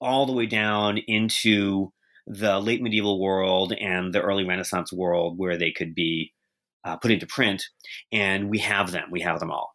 [0.00, 1.92] all the way down into
[2.26, 6.32] the late medieval world and the early Renaissance world where they could be
[6.84, 7.64] uh, put into print,
[8.12, 9.08] and we have them.
[9.10, 9.74] We have them all.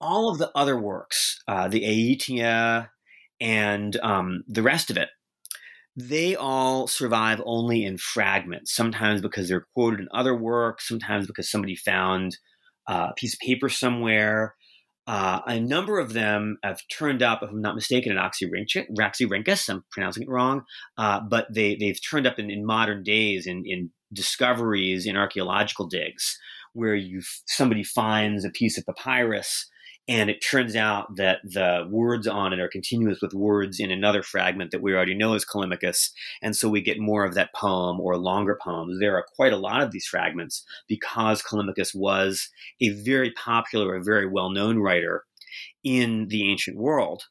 [0.00, 2.88] All of the other works, uh, the Aetia
[3.40, 5.08] and um, the rest of it,
[6.08, 8.74] they all survive only in fragments.
[8.74, 12.38] Sometimes because they're quoted in other works, sometimes because somebody found
[12.88, 14.54] uh, a piece of paper somewhere,
[15.06, 19.68] uh, a number of them have turned up, if I'm not mistaken, in Oxyrhynchus.
[19.68, 20.62] I'm pronouncing it wrong,
[20.98, 25.86] uh, but they, they've turned up in, in modern days in, in discoveries in archaeological
[25.86, 26.38] digs
[26.72, 29.68] where you somebody finds a piece of papyrus
[30.10, 34.24] and it turns out that the words on it are continuous with words in another
[34.24, 36.10] fragment that we already know is Callimachus.
[36.42, 38.98] And so we get more of that poem or longer poems.
[38.98, 42.48] There are quite a lot of these fragments because Callimachus was
[42.80, 45.26] a very popular, a very well known writer
[45.84, 47.26] in the ancient world.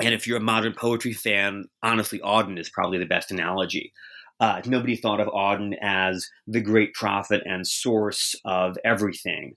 [0.00, 3.92] And if you're a modern poetry fan, honestly, Auden is probably the best analogy.
[4.40, 9.54] Uh, nobody thought of Auden as the great prophet and source of everything.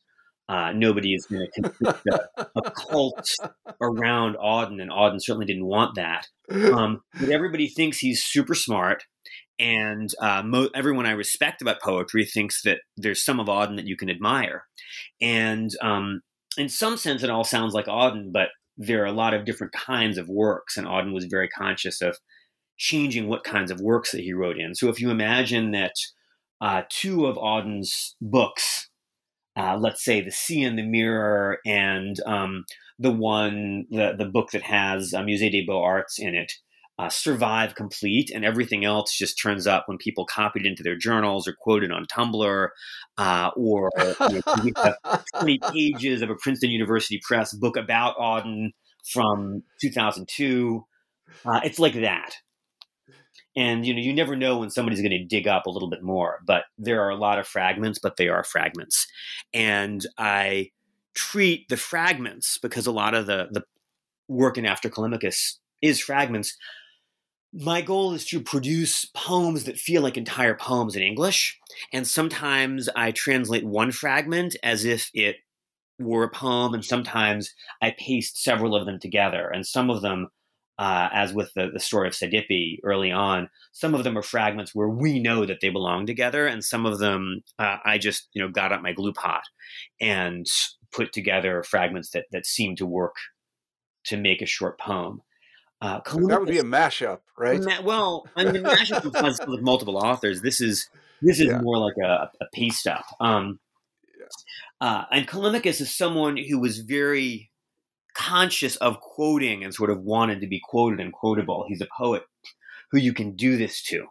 [0.50, 3.30] Uh, nobody is going to construct a, a, cult
[3.82, 6.26] around Auden, and Auden certainly didn't want that.
[6.52, 9.04] Um, but everybody thinks he's super smart,
[9.60, 13.86] and uh, mo- everyone I respect about poetry thinks that there's some of Auden that
[13.86, 14.64] you can admire.
[15.22, 16.22] And um,
[16.58, 19.74] in some sense, it all sounds like Auden, but there are a lot of different
[19.74, 22.18] kinds of works, and Auden was very conscious of
[22.76, 24.74] changing what kinds of works that he wrote in.
[24.74, 25.94] So if you imagine that
[26.60, 28.88] uh, two of Auden's books,
[29.60, 32.63] uh, let's say The Sea in the Mirror and um,
[32.98, 36.54] the one, the, the book that has uh, Musée des Beaux Arts in it,
[36.98, 40.98] uh, survive complete, and everything else just turns up when people copy it into their
[40.98, 42.69] journals or quote it on Tumblr,
[43.17, 43.89] uh, or
[44.32, 44.41] you
[44.76, 44.93] know,
[45.36, 48.69] 20 pages of a Princeton University Press book about Auden
[49.12, 50.86] from 2002.
[51.45, 52.34] Uh, it's like that.
[53.60, 56.02] And you know, you never know when somebody's going to dig up a little bit
[56.02, 56.39] more.
[56.45, 59.08] But there are a lot of fragments, but they are fragments.
[59.54, 60.72] And I
[61.13, 63.63] treat the fragments because a lot of the the
[64.28, 66.56] work in After Callimachus is fragments
[67.54, 71.60] my goal is to produce poems that feel like entire poems in English.
[71.91, 75.38] And sometimes I translate one fragment as if it
[75.98, 79.50] were a poem, and sometimes I paste several of them together.
[79.50, 80.30] And some of them,
[80.80, 84.74] uh, as with the, the story of Cydippe early on, some of them are fragments
[84.74, 88.42] where we know that they belong together, and some of them uh, I just you
[88.42, 89.44] know got up my glue pot
[90.00, 90.48] and
[90.94, 93.18] put together fragments that that seem to work
[94.06, 95.22] to make a short poem.
[95.82, 97.62] Uh, that would be a mashup, right?
[97.62, 100.42] Ma- well, I mean, mashup with, with multiple authors.
[100.42, 100.89] This is
[101.22, 101.60] this is yeah.
[101.60, 103.04] more like a, a paste up.
[103.20, 103.60] Um,
[104.18, 104.88] yeah.
[104.88, 107.49] uh, and Callimachus is someone who was very
[108.20, 111.66] conscious of quoting and sort of wanted to be quoted and quotable.
[111.68, 112.24] He's a poet
[112.92, 114.08] who you can do this to.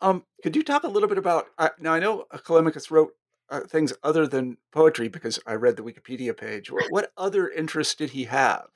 [0.00, 1.46] Um, could you talk a little bit about?
[1.58, 3.12] Uh, now, I know Callimachus wrote
[3.50, 6.70] uh, things other than poetry because I read the Wikipedia page.
[6.70, 8.66] What, what other interests did he have?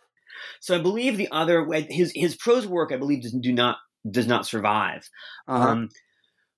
[0.60, 3.78] So I believe the other his his prose work I believe does do not
[4.08, 5.08] does not survive.
[5.46, 5.68] Uh-huh.
[5.68, 5.88] Um,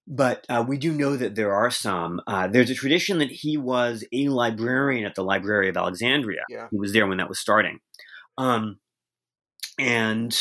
[0.06, 2.20] but uh, we do know that there are some.
[2.26, 6.42] Uh, there's a tradition that he was a librarian at the Library of Alexandria.
[6.48, 6.68] Yeah.
[6.70, 7.78] He was there when that was starting.
[8.36, 8.78] Um,
[9.78, 10.36] and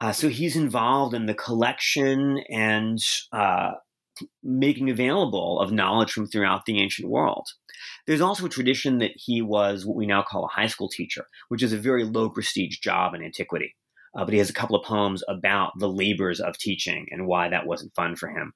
[0.00, 2.98] uh, so he's involved in the collection and
[3.32, 3.72] uh,
[4.42, 7.46] making available of knowledge from throughout the ancient world.
[8.06, 11.26] There's also a tradition that he was what we now call a high school teacher,
[11.48, 13.74] which is a very low prestige job in antiquity.
[14.16, 17.48] Uh, but he has a couple of poems about the labors of teaching and why
[17.48, 18.52] that wasn't fun for him.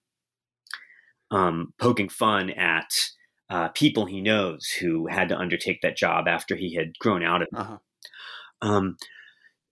[1.30, 2.90] Um, poking fun at
[3.50, 7.42] uh, people he knows who had to undertake that job after he had grown out
[7.42, 7.58] of it.
[7.58, 7.78] Uh-huh.
[8.60, 8.96] Um,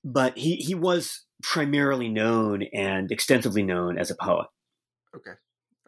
[0.04, 4.46] but he, he was primarily known and extensively known as a poet.
[5.14, 5.32] Okay.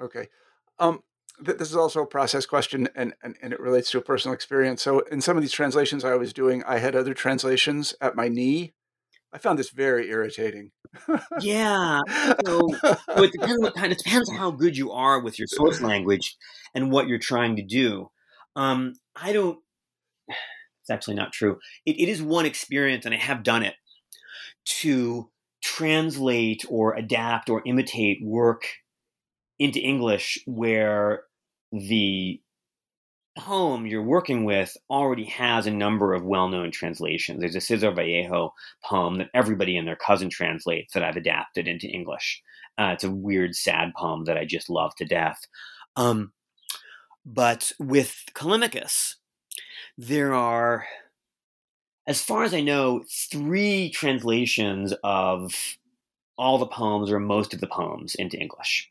[0.00, 0.28] Okay.
[0.78, 1.02] Um,
[1.44, 4.34] th- this is also a process question and, and, and it relates to a personal
[4.34, 4.82] experience.
[4.82, 8.28] So, in some of these translations I was doing, I had other translations at my
[8.28, 8.74] knee.
[9.32, 10.72] I found this very irritating.
[11.40, 12.00] Yeah.
[12.44, 13.92] So, so it depends what kind.
[13.92, 16.36] It depends how good you are with your source language
[16.74, 18.10] and what you're trying to do.
[18.56, 19.58] Um, I don't.
[20.80, 21.58] It's actually not true.
[21.84, 23.74] It, it is one experience, and I have done it
[24.80, 25.28] to
[25.62, 28.62] translate or adapt or imitate work
[29.58, 31.24] into English where
[31.72, 32.40] the
[33.38, 37.40] home you're working with already has a number of well-known translations.
[37.40, 41.86] There's a Cesar Vallejo poem that everybody and their cousin translates that I've adapted into
[41.86, 42.42] English.
[42.78, 45.46] Uh, it's a weird, sad poem that I just love to death.
[45.96, 46.32] Um,
[47.24, 49.16] but with Callimachus,
[49.96, 50.86] there are,
[52.06, 55.54] as far as I know, three translations of
[56.38, 58.90] all the poems or most of the poems into English.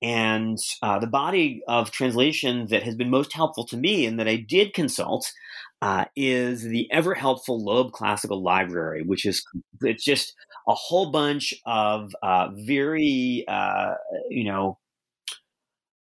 [0.00, 4.28] And uh, the body of translation that has been most helpful to me and that
[4.28, 5.32] I did consult
[5.82, 9.44] uh, is the ever helpful Loeb Classical Library, which is
[9.82, 10.34] it's just
[10.68, 13.94] a whole bunch of uh, very uh,
[14.28, 14.78] you know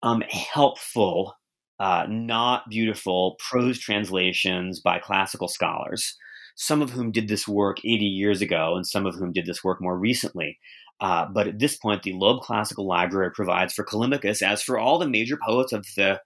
[0.04, 1.36] um, helpful,
[1.80, 6.16] uh, not beautiful prose translations by classical scholars.
[6.56, 9.64] Some of whom did this work 80 years ago, and some of whom did this
[9.64, 10.60] work more recently.
[11.00, 15.00] Uh, but at this point, the Loeb Classical Library provides for Callimachus, as for all
[15.00, 16.22] the major poets of the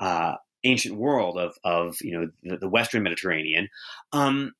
[0.00, 3.68] uh, ancient world of, of you know the, the Western Mediterranean,
[4.12, 4.52] um,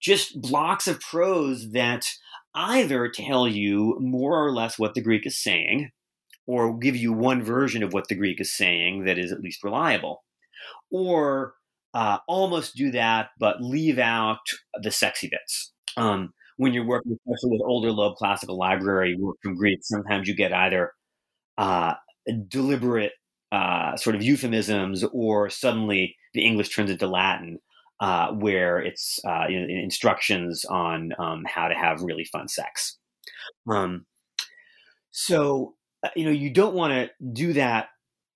[0.00, 2.06] just blocks of prose that
[2.54, 5.90] either tell you more or less what the Greek is saying,
[6.46, 9.64] or give you one version of what the Greek is saying that is at least
[9.64, 10.24] reliable,
[10.90, 11.54] or
[11.94, 14.40] uh, almost do that but leave out
[14.82, 15.72] the sexy bits.
[15.96, 20.34] Um, when you're working, especially with older Loeb classical library work from Greek, sometimes you
[20.34, 20.92] get either
[21.56, 21.94] uh,
[22.48, 23.12] deliberate
[23.52, 27.58] uh, sort of euphemisms or suddenly the English turns into Latin,
[28.00, 32.98] uh, where it's uh, you know, instructions on um, how to have really fun sex.
[33.70, 34.04] Um,
[35.12, 37.88] so uh, you know you don't want to do that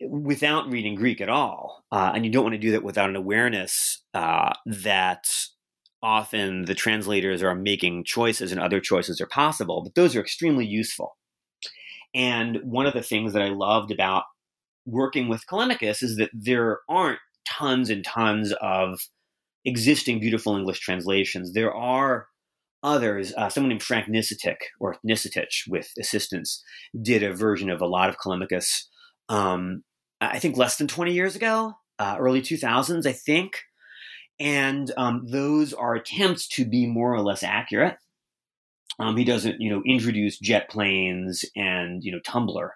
[0.08, 3.16] without reading Greek at all, uh, and you don't want to do that without an
[3.16, 5.24] awareness that
[6.02, 10.66] often the translators are making choices and other choices are possible, but those are extremely
[10.66, 11.16] useful.
[12.14, 14.24] And one of the things that I loved about
[14.84, 19.00] working with Callimachus is that there aren't tons and tons of
[19.64, 21.52] existing beautiful English translations.
[21.52, 22.26] There are
[22.82, 23.32] others.
[23.36, 26.62] Uh, someone named Frank Nicetic or Nisetich with assistance
[27.00, 28.84] did a version of a lot of Callimachus.
[29.28, 29.84] Um,
[30.20, 33.62] I think less than 20 years ago, uh, early 2000s, I think.
[34.42, 37.96] And um, those are attempts to be more or less accurate.
[38.98, 42.68] Um, he doesn't, you know, introduce jet planes and you know Tumblr.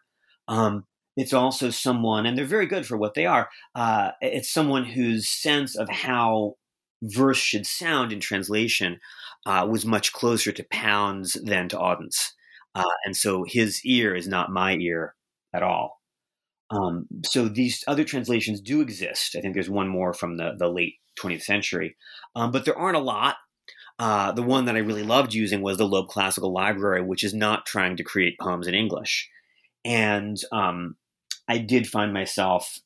[0.47, 0.85] Um,
[1.17, 3.49] it's also someone, and they're very good for what they are.
[3.75, 6.55] Uh, it's someone whose sense of how
[7.03, 9.01] verse should sound in translation
[9.45, 12.33] uh, was much closer to Pound's than to Auden's,
[12.77, 15.15] uh, and so his ear is not my ear
[15.53, 16.01] at all.
[16.71, 19.35] Um, so these other translations do exist.
[19.37, 21.97] I think there's one more from the the late 20th century,
[22.35, 23.37] um, but there aren't a lot.
[23.99, 27.33] Uh, the one that I really loved using was the Loeb Classical Library, which is
[27.33, 29.31] not trying to create poems in English.
[29.85, 30.97] And um,
[31.49, 32.81] I did find myself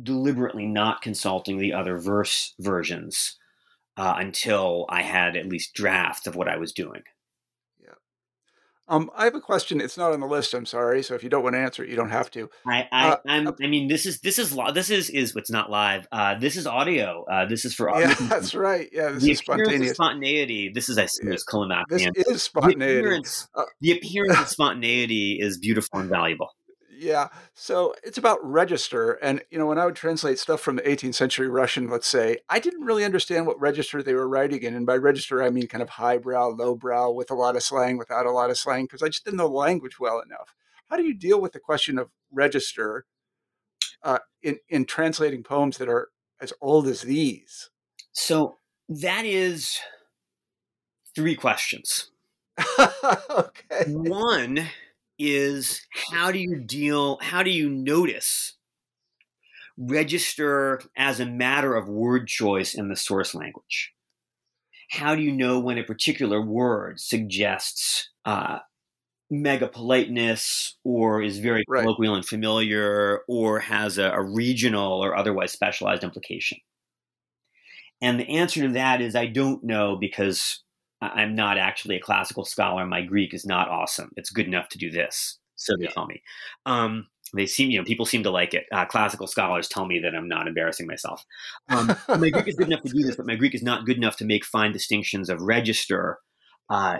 [0.00, 3.36] deliberately not consulting the other verse versions
[3.96, 7.02] uh, until I had at least drafts of what I was doing.
[8.88, 9.80] Um, I have a question.
[9.80, 10.54] It's not on the list.
[10.54, 11.02] I'm sorry.
[11.02, 12.48] So if you don't want to answer it, you don't have to.
[12.66, 15.70] I, I, uh, I'm, I mean, this is this is this is is what's not
[15.70, 16.06] live.
[16.10, 17.24] Uh, this is audio.
[17.30, 18.08] Uh, this is for audio.
[18.08, 18.88] Yeah, that's right.
[18.92, 19.92] Yeah, this the is spontaneous.
[19.94, 20.70] spontaneity.
[20.70, 21.44] This is I see this
[22.14, 22.94] This is spontaneity.
[22.94, 26.50] The appearance, uh, the appearance of spontaneity is beautiful and valuable.
[27.00, 27.28] Yeah.
[27.54, 29.12] So it's about register.
[29.22, 32.38] And, you know, when I would translate stuff from the 18th century Russian, let's say,
[32.48, 34.74] I didn't really understand what register they were writing in.
[34.74, 38.26] And by register, I mean kind of highbrow, lowbrow, with a lot of slang, without
[38.26, 40.56] a lot of slang, because I just didn't know the language well enough.
[40.90, 43.06] How do you deal with the question of register
[44.02, 46.08] uh, in, in translating poems that are
[46.40, 47.70] as old as these?
[48.10, 48.56] So
[48.88, 49.78] that is
[51.14, 52.10] three questions.
[53.30, 53.84] okay.
[53.86, 54.68] One
[55.18, 58.54] is how do you deal, how do you notice
[59.76, 63.92] register as a matter of word choice in the source language?
[64.90, 68.58] How do you know when a particular word suggests uh,
[69.30, 71.82] mega politeness or is very right.
[71.82, 76.58] colloquial and familiar or has a, a regional or otherwise specialized implication?
[78.00, 80.62] And the answer to that is I don't know because
[81.00, 82.86] I'm not actually a classical scholar.
[82.86, 84.10] My Greek is not awesome.
[84.16, 85.38] It's good enough to do this.
[85.56, 85.90] So they yeah.
[85.90, 86.22] tell me.
[86.66, 88.64] Um, they seem, you know, people seem to like it.
[88.72, 91.24] Uh, classical scholars tell me that I'm not embarrassing myself.
[91.68, 93.96] Um, my Greek is good enough to do this, but my Greek is not good
[93.96, 96.18] enough to make fine distinctions of register,
[96.70, 96.98] uh,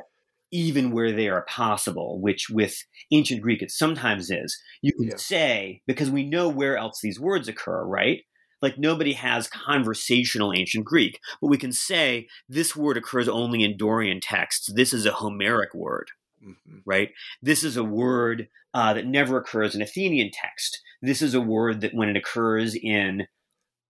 [0.51, 4.61] even where they are possible, which with ancient Greek it sometimes is.
[4.83, 5.17] You can yeah.
[5.17, 8.21] say, because we know where else these words occur, right?
[8.61, 13.77] Like nobody has conversational ancient Greek, but we can say this word occurs only in
[13.77, 14.73] Dorian texts.
[14.73, 16.11] This is a Homeric word,
[16.45, 16.79] mm-hmm.
[16.85, 17.11] right?
[17.41, 20.81] This is a word uh, that never occurs in Athenian text.
[21.01, 23.27] This is a word that when it occurs in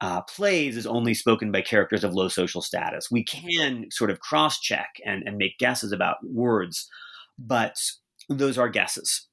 [0.01, 3.11] uh, plays is only spoken by characters of low social status.
[3.11, 6.89] We can sort of cross check and, and make guesses about words,
[7.39, 7.77] but
[8.29, 9.27] those are guesses.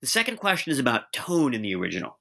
[0.00, 2.18] The second question is about tone in the original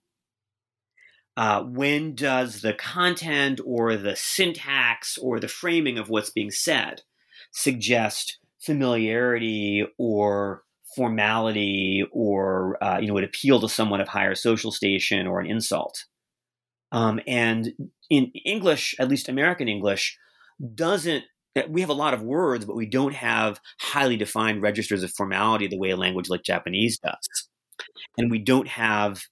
[1.41, 7.01] uh, when does the content or the syntax or the framing of what's being said
[7.49, 10.61] suggest familiarity or
[10.95, 15.47] formality or uh, you know would appeal to someone of higher social station or an
[15.47, 16.05] insult?
[16.91, 17.73] Um, and
[18.11, 20.19] in english at least american english
[20.75, 21.23] doesn't
[21.69, 25.65] we have a lot of words but we don't have highly defined registers of formality
[25.65, 27.47] the way a language like japanese does.
[28.17, 29.23] And we don't have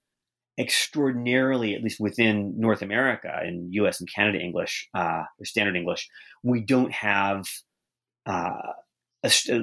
[0.60, 4.02] extraordinarily, at least within North America and U.S.
[4.02, 6.10] and Canada English uh, or Standard English,
[6.44, 7.48] we don't have
[8.26, 8.74] uh,
[9.24, 9.60] a, a,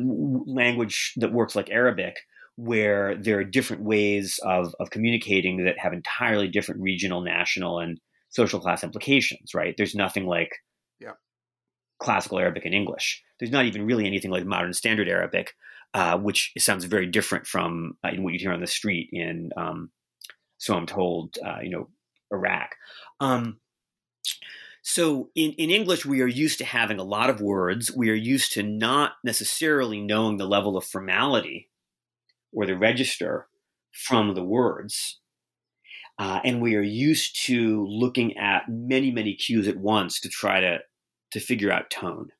[0.46, 2.16] language that works like Arabic,
[2.56, 8.00] where there are different ways of of communicating that have entirely different regional, national, and
[8.30, 9.52] social class implications.
[9.54, 9.74] Right?
[9.76, 10.50] There's nothing like
[10.98, 11.12] yeah.
[11.98, 13.22] classical Arabic and English.
[13.38, 15.52] There's not even really anything like modern Standard Arabic,
[15.92, 19.50] uh, which sounds very different from uh, what you would hear on the street in
[19.58, 19.90] um,
[20.58, 21.88] so I'm told, uh, you know,
[22.32, 22.74] Iraq.
[23.20, 23.58] Um,
[24.82, 27.92] so in, in English, we are used to having a lot of words.
[27.94, 31.70] We are used to not necessarily knowing the level of formality
[32.52, 33.48] or the register
[33.92, 35.18] from the words.
[36.18, 40.60] Uh, and we are used to looking at many, many cues at once to try
[40.60, 40.78] to,
[41.32, 42.30] to figure out tone.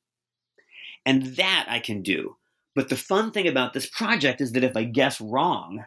[1.05, 2.37] And that I can do.
[2.75, 5.85] But the fun thing about this project is that if I guess wrong,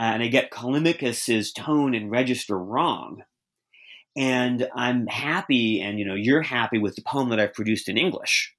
[0.00, 3.22] Uh, and I get Callimachus's tone and register wrong,
[4.16, 7.98] and I'm happy, and you know you're happy with the poem that I've produced in
[7.98, 8.54] English,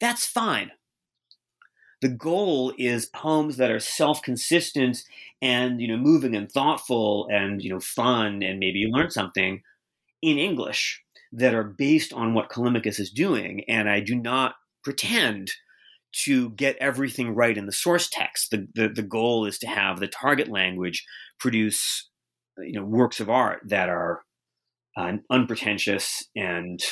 [0.00, 0.72] that's fine.
[2.02, 5.02] the goal is poems that are self-consistent
[5.42, 9.62] and you know moving and thoughtful and you know fun and maybe you learn something
[10.22, 11.02] in English
[11.32, 13.64] that are based on what Callimachus is doing.
[13.68, 15.52] And I do not pretend
[16.12, 18.50] to get everything right in the source text.
[18.50, 21.04] The, the, the goal is to have the target language
[21.38, 22.08] produce
[22.58, 24.22] you know works of art that are
[24.96, 26.82] uh, unpretentious and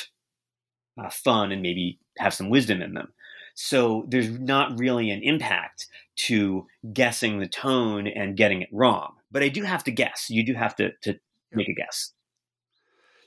[0.99, 3.13] uh, fun and maybe have some wisdom in them.
[3.55, 5.87] So there's not really an impact
[6.27, 9.13] to guessing the tone and getting it wrong.
[9.31, 10.27] But I do have to guess.
[10.29, 11.19] You do have to, to
[11.51, 12.13] make a guess.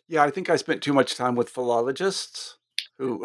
[0.08, 2.56] Yeah, I think I spent too much time with philologists
[2.98, 3.24] who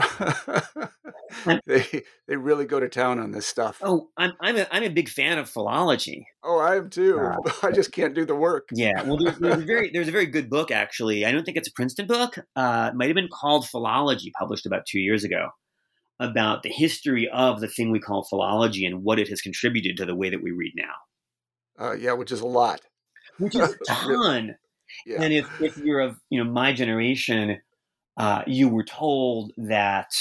[1.66, 3.80] they they really go to town on this stuff.
[3.82, 6.28] Oh, I'm I'm a, I'm a big fan of philology.
[6.44, 7.20] Oh, I am too.
[7.20, 8.70] Uh, I just can't do the work.
[8.72, 11.26] Yeah, well, there's, there's, a very there's a very good book actually.
[11.26, 12.38] I don't think it's a Princeton book.
[12.56, 15.50] Uh, it might have been called Philology, published about two years ago,
[16.20, 20.06] about the history of the thing we call philology and what it has contributed to
[20.06, 20.94] the way that we read now.
[21.80, 22.82] Uh, yeah, which is a lot.
[23.38, 24.56] Which is a ton.
[25.06, 25.22] Yeah.
[25.22, 27.62] And if, if you're of you know my generation,
[28.18, 30.12] uh, you were told that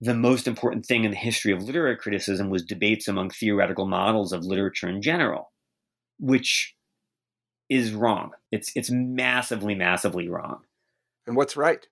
[0.00, 4.32] the most important thing in the history of literary criticism was debates among theoretical models
[4.32, 5.52] of literature in general,
[6.20, 6.76] which
[7.68, 8.30] is wrong.
[8.52, 10.62] It's it's massively, massively wrong.
[11.26, 11.86] And what's right?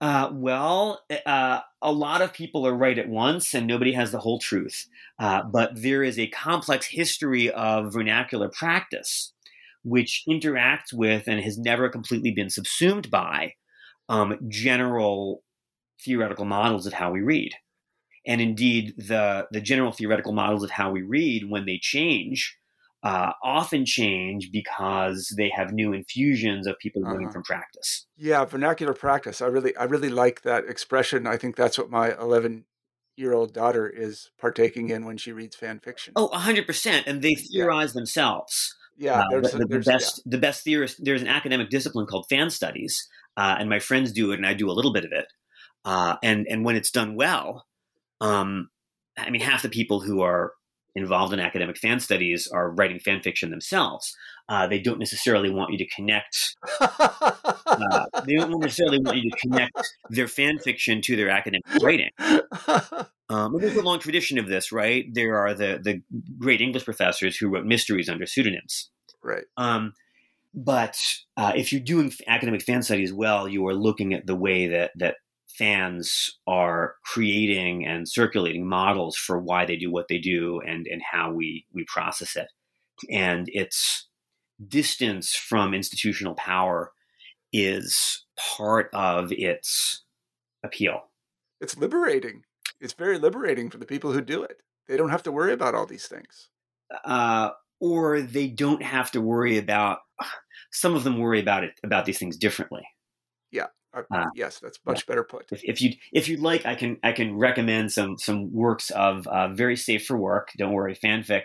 [0.00, 4.20] Uh, well, uh, a lot of people are right at once, and nobody has the
[4.20, 4.86] whole truth.
[5.18, 9.32] Uh, but there is a complex history of vernacular practice
[9.82, 13.54] which interacts with and has never completely been subsumed by
[14.08, 15.42] um, general
[16.04, 17.52] theoretical models of how we read.
[18.26, 22.58] And indeed, the, the general theoretical models of how we read, when they change,
[23.02, 27.34] uh, often change because they have new infusions of people learning uh-huh.
[27.34, 28.06] from practice.
[28.16, 29.40] Yeah, vernacular practice.
[29.40, 31.26] I really, I really like that expression.
[31.26, 32.64] I think that's what my 11
[33.16, 36.14] year old daughter is partaking in when she reads fan fiction.
[36.16, 37.04] Oh, 100%.
[37.06, 38.00] And they theorize yeah.
[38.00, 38.74] themselves.
[38.98, 40.30] Yeah, uh, the, the, the, best yeah.
[40.30, 41.04] the best theorist.
[41.04, 43.06] There's an academic discipline called fan studies,
[43.36, 45.26] uh, and my friends do it, and I do a little bit of it.
[45.84, 47.66] Uh, and and when it's done well,
[48.20, 48.70] um,
[49.16, 50.52] I mean, half the people who are
[50.94, 54.16] involved in academic fan studies are writing fan fiction themselves.
[54.48, 56.56] Uh, they don't necessarily want you to connect.
[56.80, 59.76] Uh, they don't necessarily want you to connect
[60.08, 62.10] their fan fiction to their academic writing.
[63.28, 65.04] Um, there's a long tradition of this, right?
[65.12, 66.00] There are the the
[66.38, 68.90] great English professors who wrote mysteries under pseudonyms,
[69.22, 69.44] right?
[69.56, 69.94] Um,
[70.56, 70.98] but
[71.36, 74.92] uh, if you're doing academic fan studies well, you are looking at the way that
[74.96, 80.86] that fans are creating and circulating models for why they do what they do and
[80.86, 82.48] and how we we process it,
[83.10, 84.08] and its
[84.66, 86.92] distance from institutional power
[87.52, 88.24] is
[88.56, 90.04] part of its
[90.64, 91.02] appeal.
[91.60, 92.42] It's liberating
[92.80, 94.58] it's very liberating for the people who do it.
[94.88, 96.48] They don't have to worry about all these things.
[97.04, 97.50] Uh,
[97.80, 99.98] or they don't have to worry about.
[100.76, 102.82] Some of them worry about it about these things differently.
[103.50, 103.68] Yeah.
[103.94, 105.12] Uh, uh, yes, that's much yeah.
[105.12, 105.46] better put.
[105.50, 109.26] If, if you if you'd like, I can I can recommend some some works of
[109.26, 110.50] uh, very safe for work.
[110.58, 111.44] Don't worry, fanfic,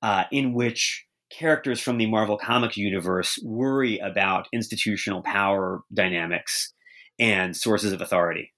[0.00, 6.72] uh, in which characters from the Marvel Comics universe worry about institutional power dynamics
[7.18, 8.54] and sources of authority.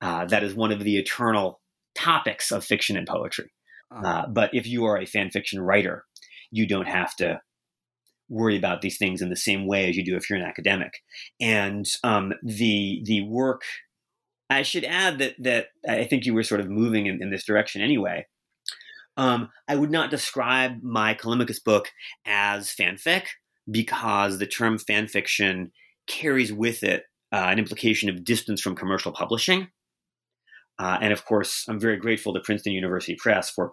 [0.00, 1.60] Uh, that is one of the eternal
[1.94, 3.52] topics of fiction and poetry.
[3.90, 4.06] Uh-huh.
[4.06, 6.06] Uh, but if you are a fan fiction writer,
[6.50, 7.40] you don't have to
[8.34, 11.02] worry about these things in the same way as you do if you're an academic.
[11.40, 13.62] And um, the the work,
[14.50, 17.44] I should add that that I think you were sort of moving in, in this
[17.44, 18.26] direction anyway.
[19.16, 21.90] Um, I would not describe my Callimachus book
[22.26, 23.26] as fanfic
[23.70, 25.70] because the term fanfiction
[26.06, 29.68] carries with it uh, an implication of distance from commercial publishing.
[30.78, 33.72] Uh, and of course, I'm very grateful to Princeton University Press for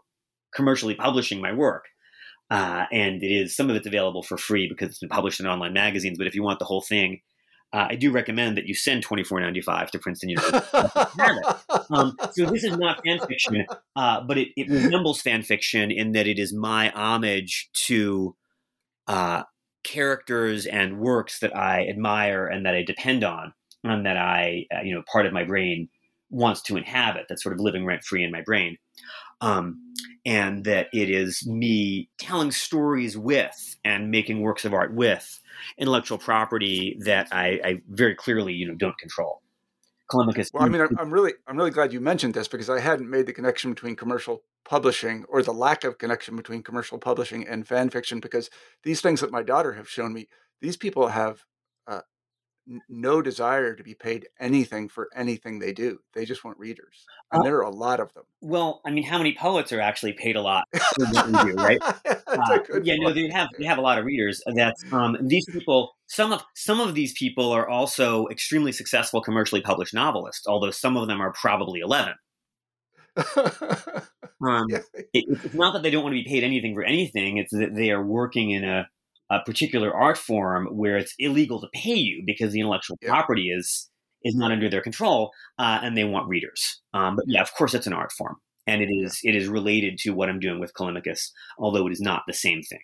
[0.53, 1.85] commercially publishing my work.
[2.51, 5.47] Uh, and it is some of it's available for free because it's been published in
[5.47, 6.17] online magazines.
[6.17, 7.21] But if you want the whole thing,
[7.71, 10.67] uh, I do recommend that you send twenty four ninety five to Princeton University.
[11.89, 16.11] um, so this is not fan fiction, uh, but it, it, resembles fan fiction in
[16.11, 18.35] that it is my homage to
[19.07, 19.43] uh,
[19.85, 23.53] characters and works that I admire and that I depend on,
[23.85, 25.87] and that I, uh, you know, part of my brain
[26.29, 28.77] wants to inhabit that's sort of living rent free in my brain.
[29.39, 29.79] Um,
[30.25, 35.39] and that it is me telling stories with and making works of art with
[35.77, 39.41] intellectual property that I, I very clearly, you know, don't control.
[40.11, 40.53] Callimachus.
[40.53, 43.25] Well, I mean, I'm, really, I'm really glad you mentioned this because I hadn't made
[43.25, 47.89] the connection between commercial publishing or the lack of connection between commercial publishing and fan
[47.89, 48.49] fiction because
[48.83, 50.27] these things that my daughter have shown me,
[50.61, 51.43] these people have
[51.87, 52.01] uh,
[52.89, 55.99] no desire to be paid anything for anything they do.
[56.13, 58.23] They just want readers, and Uh, there are a lot of them.
[58.41, 61.79] well, I mean, how many poets are actually paid a lot for do, right?
[61.81, 64.41] Uh, yeah, no, they have they have a lot of readers.
[64.55, 65.95] That's um, these people.
[66.07, 70.47] Some of some of these people are also extremely successful commercially published novelists.
[70.47, 72.13] Although some of them are probably eleven.
[74.43, 74.79] Um, Yeah.
[75.13, 77.37] it, it's not that they don't want to be paid anything for anything.
[77.37, 78.89] It's that they are working in a,
[79.31, 83.09] a particular art form where it's illegal to pay you because the intellectual Yeah.
[83.09, 83.89] property is
[84.23, 86.81] is not under their control, uh, and they want readers.
[86.93, 88.35] Um, but yeah, of course, it's an art form,
[88.67, 92.01] and it is it is related to what I'm doing with Callimachus, although it is
[92.01, 92.81] not the same thing.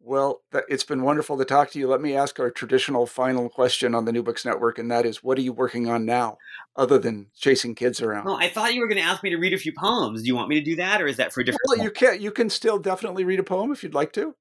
[0.00, 1.88] Well, it's been wonderful to talk to you.
[1.88, 5.22] Let me ask our traditional final question on the New Books Network, and that is,
[5.24, 6.38] what are you working on now,
[6.76, 8.24] other than chasing kids around?
[8.24, 10.22] Well, I thought you were going to ask me to read a few poems.
[10.22, 11.60] Do you want me to do that, or is that for a different?
[11.66, 14.34] Well, you can you can still definitely read a poem if you'd like to.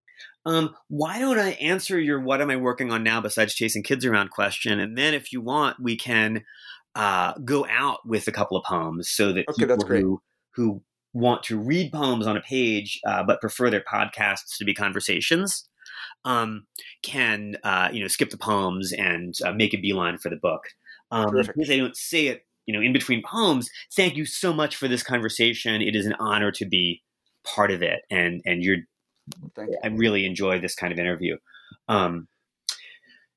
[0.46, 4.06] Um, why don't I answer your "What am I working on now besides chasing kids
[4.06, 6.44] around?" question, and then if you want, we can
[6.96, 10.22] uh, go out with a couple of poems so that Okay, people who
[10.56, 10.82] who
[11.14, 15.68] want to read poems on a page uh, but prefer their podcasts to be conversations
[16.26, 16.66] um,
[17.04, 20.64] can uh, you know skip the poems and uh, make a beeline for the book.
[21.10, 23.70] Um, because they don't say it, you know, in between poems.
[23.96, 25.82] Thank you so much for this conversation.
[25.82, 27.02] It is an honor to be
[27.46, 28.80] part of it, and and you're
[29.56, 29.78] Thank you.
[29.84, 31.38] I really enjoy this kind of interview.
[31.88, 32.28] Um,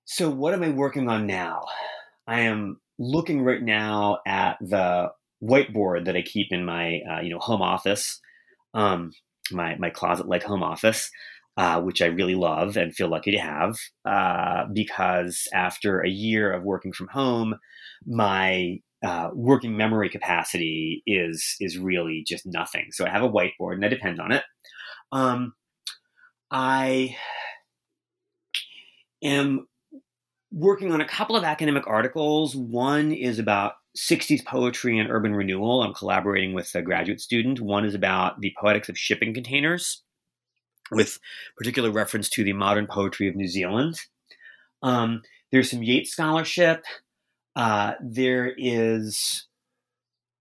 [0.05, 1.67] so, what am I working on now?
[2.27, 5.13] I am looking right now at the
[5.43, 8.21] whiteboard that I keep in my uh, you know home office,
[8.75, 9.13] um,
[9.51, 11.11] my my closet like home office,
[11.57, 16.53] uh, which I really love and feel lucky to have uh, because after a year
[16.53, 17.55] of working from home,
[18.07, 22.89] my uh, working memory capacity is is really just nothing.
[22.93, 24.45] So I have a whiteboard and I depend on it.
[25.13, 25.55] Um,
[26.51, 27.17] I
[29.23, 29.69] am
[30.53, 32.57] working on a couple of academic articles.
[32.57, 35.83] One is about 60s poetry and urban renewal.
[35.83, 37.61] I'm collaborating with a graduate student.
[37.61, 40.03] One is about the poetics of shipping containers,
[40.91, 41.19] with
[41.57, 44.01] particular reference to the modern poetry of New Zealand.
[44.83, 45.23] Um,
[45.53, 46.85] there's some Yeats scholarship.
[47.55, 49.47] Uh, there is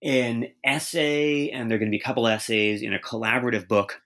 [0.02, 4.00] an essay, and there are going to be a couple essays in a collaborative book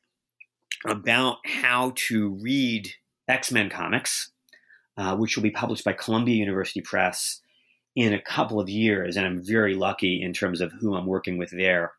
[0.84, 2.90] about how to read
[3.28, 4.30] X Men comics,
[4.96, 7.40] uh, which will be published by Columbia University Press
[7.96, 9.16] in a couple of years.
[9.16, 11.92] And I'm very lucky in terms of who I'm working with there.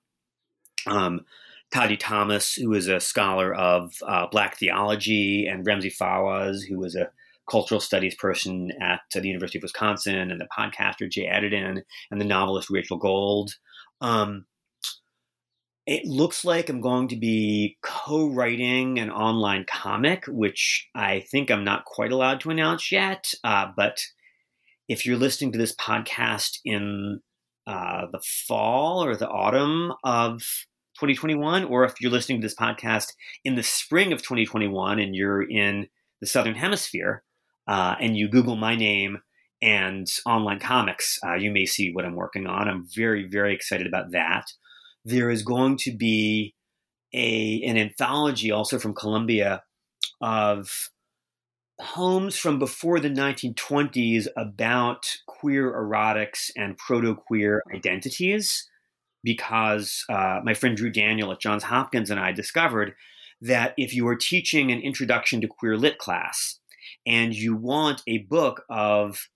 [0.88, 1.26] Um,
[1.72, 6.96] Todne Thomas, who is a scholar of uh, Black theology, and Ramzi Fawaz, who is
[6.96, 7.10] a
[7.50, 11.82] cultural studies person at the University of Wisconsin, and the podcaster Jay Edidin,
[12.12, 13.56] and the novelist Rachel Gold.
[14.02, 14.46] Um,
[15.86, 21.52] it looks like I'm going to be co writing an online comic, which I think
[21.52, 23.32] I'm not quite allowed to announce yet.
[23.44, 24.04] Uh, but
[24.88, 27.22] if you're listening to this podcast in
[27.68, 30.40] uh, the fall or the autumn of
[30.96, 33.14] 2021, or if you're listening to this podcast
[33.44, 35.88] in the spring of 2021 and you're in
[36.20, 37.24] the Southern Hemisphere
[37.68, 39.20] uh, and you Google my name
[39.62, 42.68] and online comics, uh, you may see what I'm working on.
[42.68, 44.46] I'm very, very excited about that
[45.06, 46.54] there is going to be
[47.14, 49.64] a an anthology also from Columbia
[50.20, 50.90] of
[51.80, 58.68] poems from before the 1920s about queer erotics and proto-queer identities
[59.24, 62.94] because uh, my friend Drew Daniel at Johns Hopkins and I discovered
[63.42, 66.60] that if you are teaching an introduction to queer lit class
[67.06, 69.28] and you want a book of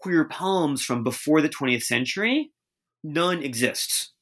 [0.00, 2.52] queer poems from before the 20th century,
[3.02, 4.12] none exists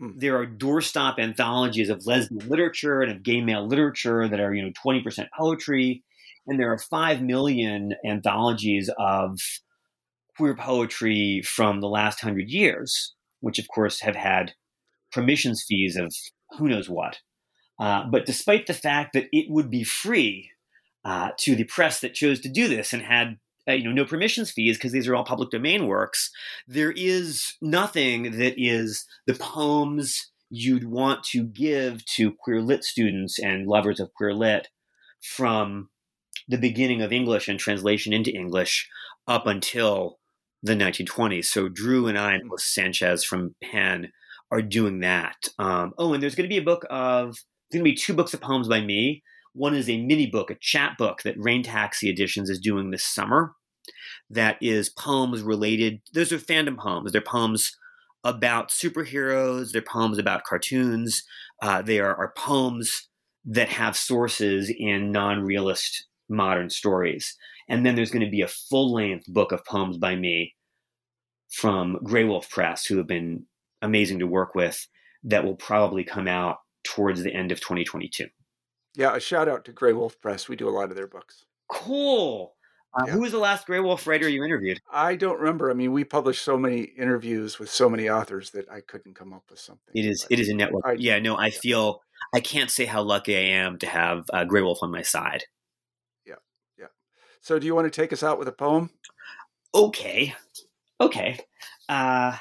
[0.00, 4.62] there are doorstop anthologies of lesbian literature and of gay male literature that are you
[4.62, 6.02] know 20% poetry.
[6.46, 9.38] And there are 5 million anthologies of
[10.36, 13.14] queer poetry from the last 100 years
[13.44, 14.54] which of course have had
[15.12, 16.14] permissions fees of
[16.58, 17.18] who knows what.
[17.78, 20.50] Uh, but despite the fact that it would be free
[21.04, 23.38] uh, to the press that chose to do this and had
[23.68, 26.30] uh, you know no permissions fees because these are all public domain works
[26.66, 33.38] there is nothing that is the poems you'd want to give to queer lit students
[33.38, 34.68] and lovers of queer lit
[35.20, 35.88] from
[36.48, 38.88] the beginning of english and translation into english
[39.26, 40.18] up until
[40.62, 44.10] the 1920s so drew and i and Melissa sanchez from penn
[44.54, 45.48] are doing that.
[45.58, 48.14] Um, oh and there's going to be a book of there's going to be two
[48.14, 49.22] books of poems by me
[49.54, 53.52] one is a mini book, a chapbook that Rain Taxi Editions is doing this summer.
[54.28, 56.00] That is poems related.
[56.12, 57.12] Those are fandom poems.
[57.12, 57.76] They're poems
[58.24, 59.70] about superheroes.
[59.70, 61.22] They're poems about cartoons.
[61.62, 63.08] Uh, they are, are poems
[63.44, 67.36] that have sources in non-realist modern stories.
[67.68, 70.54] And then there's going to be a full length book of poems by me
[71.50, 73.46] from Graywolf Press, who have been
[73.82, 74.86] amazing to work with,
[75.22, 78.26] that will probably come out towards the end of 2022.
[78.96, 80.48] Yeah, a shout out to Graywolf Press.
[80.48, 81.44] We do a lot of their books.
[81.68, 82.54] Cool.
[82.96, 83.12] Uh, yeah.
[83.12, 84.80] Who was the last Graywolf writer you interviewed?
[84.92, 85.70] I don't remember.
[85.70, 89.32] I mean, we published so many interviews with so many authors that I couldn't come
[89.32, 89.92] up with something.
[89.94, 90.26] It is.
[90.30, 90.84] It is a network.
[90.86, 91.18] I, yeah.
[91.18, 91.58] No, I yeah.
[91.60, 92.02] feel.
[92.32, 95.44] I can't say how lucky I am to have uh, Graywolf on my side.
[96.24, 96.36] Yeah.
[96.78, 96.86] Yeah.
[97.40, 98.90] So, do you want to take us out with a poem?
[99.74, 100.34] Okay.
[101.00, 101.40] Okay.
[101.88, 102.36] Uh,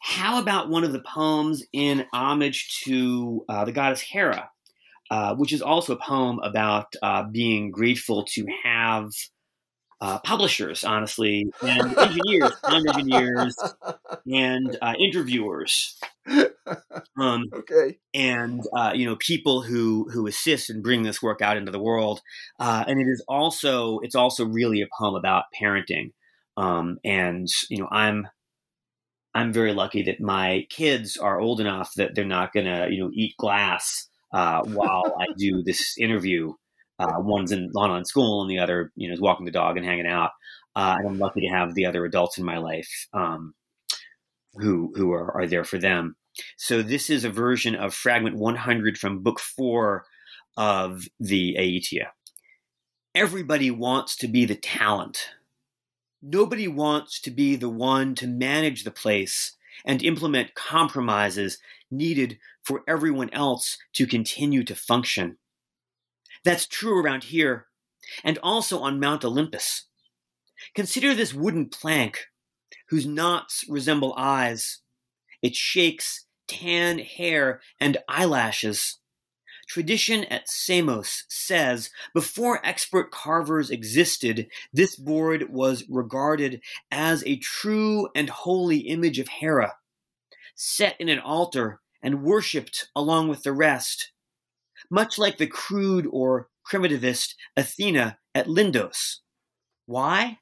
[0.00, 4.50] how about one of the poems in homage to uh, the goddess Hera,
[5.12, 9.10] uh, which is also a poem about uh, being grateful to have
[10.00, 13.54] uh, publishers, honestly, and engineers, sound engineers,
[14.26, 16.00] and uh, interviewers.
[17.20, 17.98] Um, okay.
[18.14, 21.78] And uh, you know, people who who assist and bring this work out into the
[21.78, 22.22] world.
[22.58, 26.12] Uh, and it is also it's also really a poem about parenting.
[26.56, 28.28] Um, and you know, I'm
[29.34, 33.10] I'm very lucky that my kids are old enough that they're not gonna you know
[33.12, 36.52] eat glass uh, while I do this interview.
[36.98, 39.76] Uh, one's in on in school, and the other, you know, is walking the dog
[39.76, 40.30] and hanging out.
[40.76, 43.54] Uh, and I'm lucky to have the other adults in my life um,
[44.54, 46.16] who who are, are there for them.
[46.56, 50.04] So this is a version of fragment 100 from book four
[50.56, 52.08] of the Aetia.
[53.14, 55.30] Everybody wants to be the talent.
[56.22, 61.58] Nobody wants to be the one to manage the place and implement compromises
[61.92, 65.38] needed for everyone else to continue to function.
[66.44, 67.66] That's true around here,
[68.24, 69.86] and also on Mount Olympus.
[70.74, 72.26] Consider this wooden plank,
[72.88, 74.80] whose knots resemble eyes.
[75.42, 78.98] It shakes tan hair and eyelashes.
[79.68, 88.08] Tradition at Samos says before expert carvers existed, this board was regarded as a true
[88.14, 89.74] and holy image of Hera,
[90.54, 94.12] set in an altar and worshipped along with the rest
[94.90, 99.18] much like the crude or primitivist Athena at Lindos.
[99.86, 100.38] Why?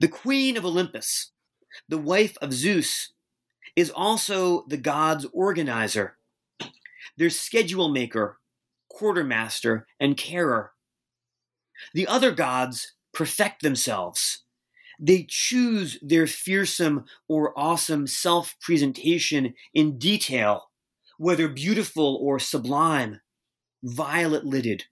[0.00, 1.32] The queen of Olympus,
[1.88, 3.12] the wife of Zeus,
[3.76, 6.16] is also the god's organizer,
[7.16, 8.38] their schedule maker,
[8.88, 10.72] quartermaster, and carer.
[11.94, 14.44] The other gods perfect themselves.
[14.98, 20.70] They choose their fearsome or awesome self presentation in detail,
[21.18, 23.20] whether beautiful or sublime
[23.82, 24.84] violet lidded,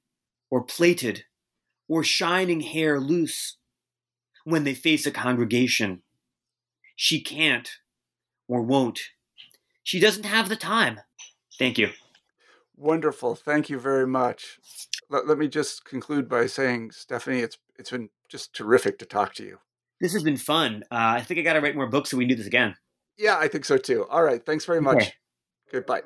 [0.49, 1.25] or plaited,
[1.89, 3.57] or shining hair loose
[4.45, 6.03] when they face a congregation.
[6.95, 7.69] She can't
[8.49, 9.01] or won't.
[9.83, 11.01] She doesn't have the time.
[11.59, 11.91] Thank you.
[12.77, 13.35] Wonderful.
[13.35, 14.59] Thank you very much.
[15.09, 19.35] Let, let me just conclude by saying, Stephanie, it's it's been just terrific to talk
[19.35, 19.59] to you.
[20.01, 20.83] This has been fun.
[20.91, 22.77] Uh, I think I got to write more books so we can do this again.
[23.19, 24.07] Yeah, I think so too.
[24.11, 24.45] All right.
[24.45, 24.97] Thanks very much.
[24.97, 25.13] Okay.
[25.73, 26.03] Goodbye.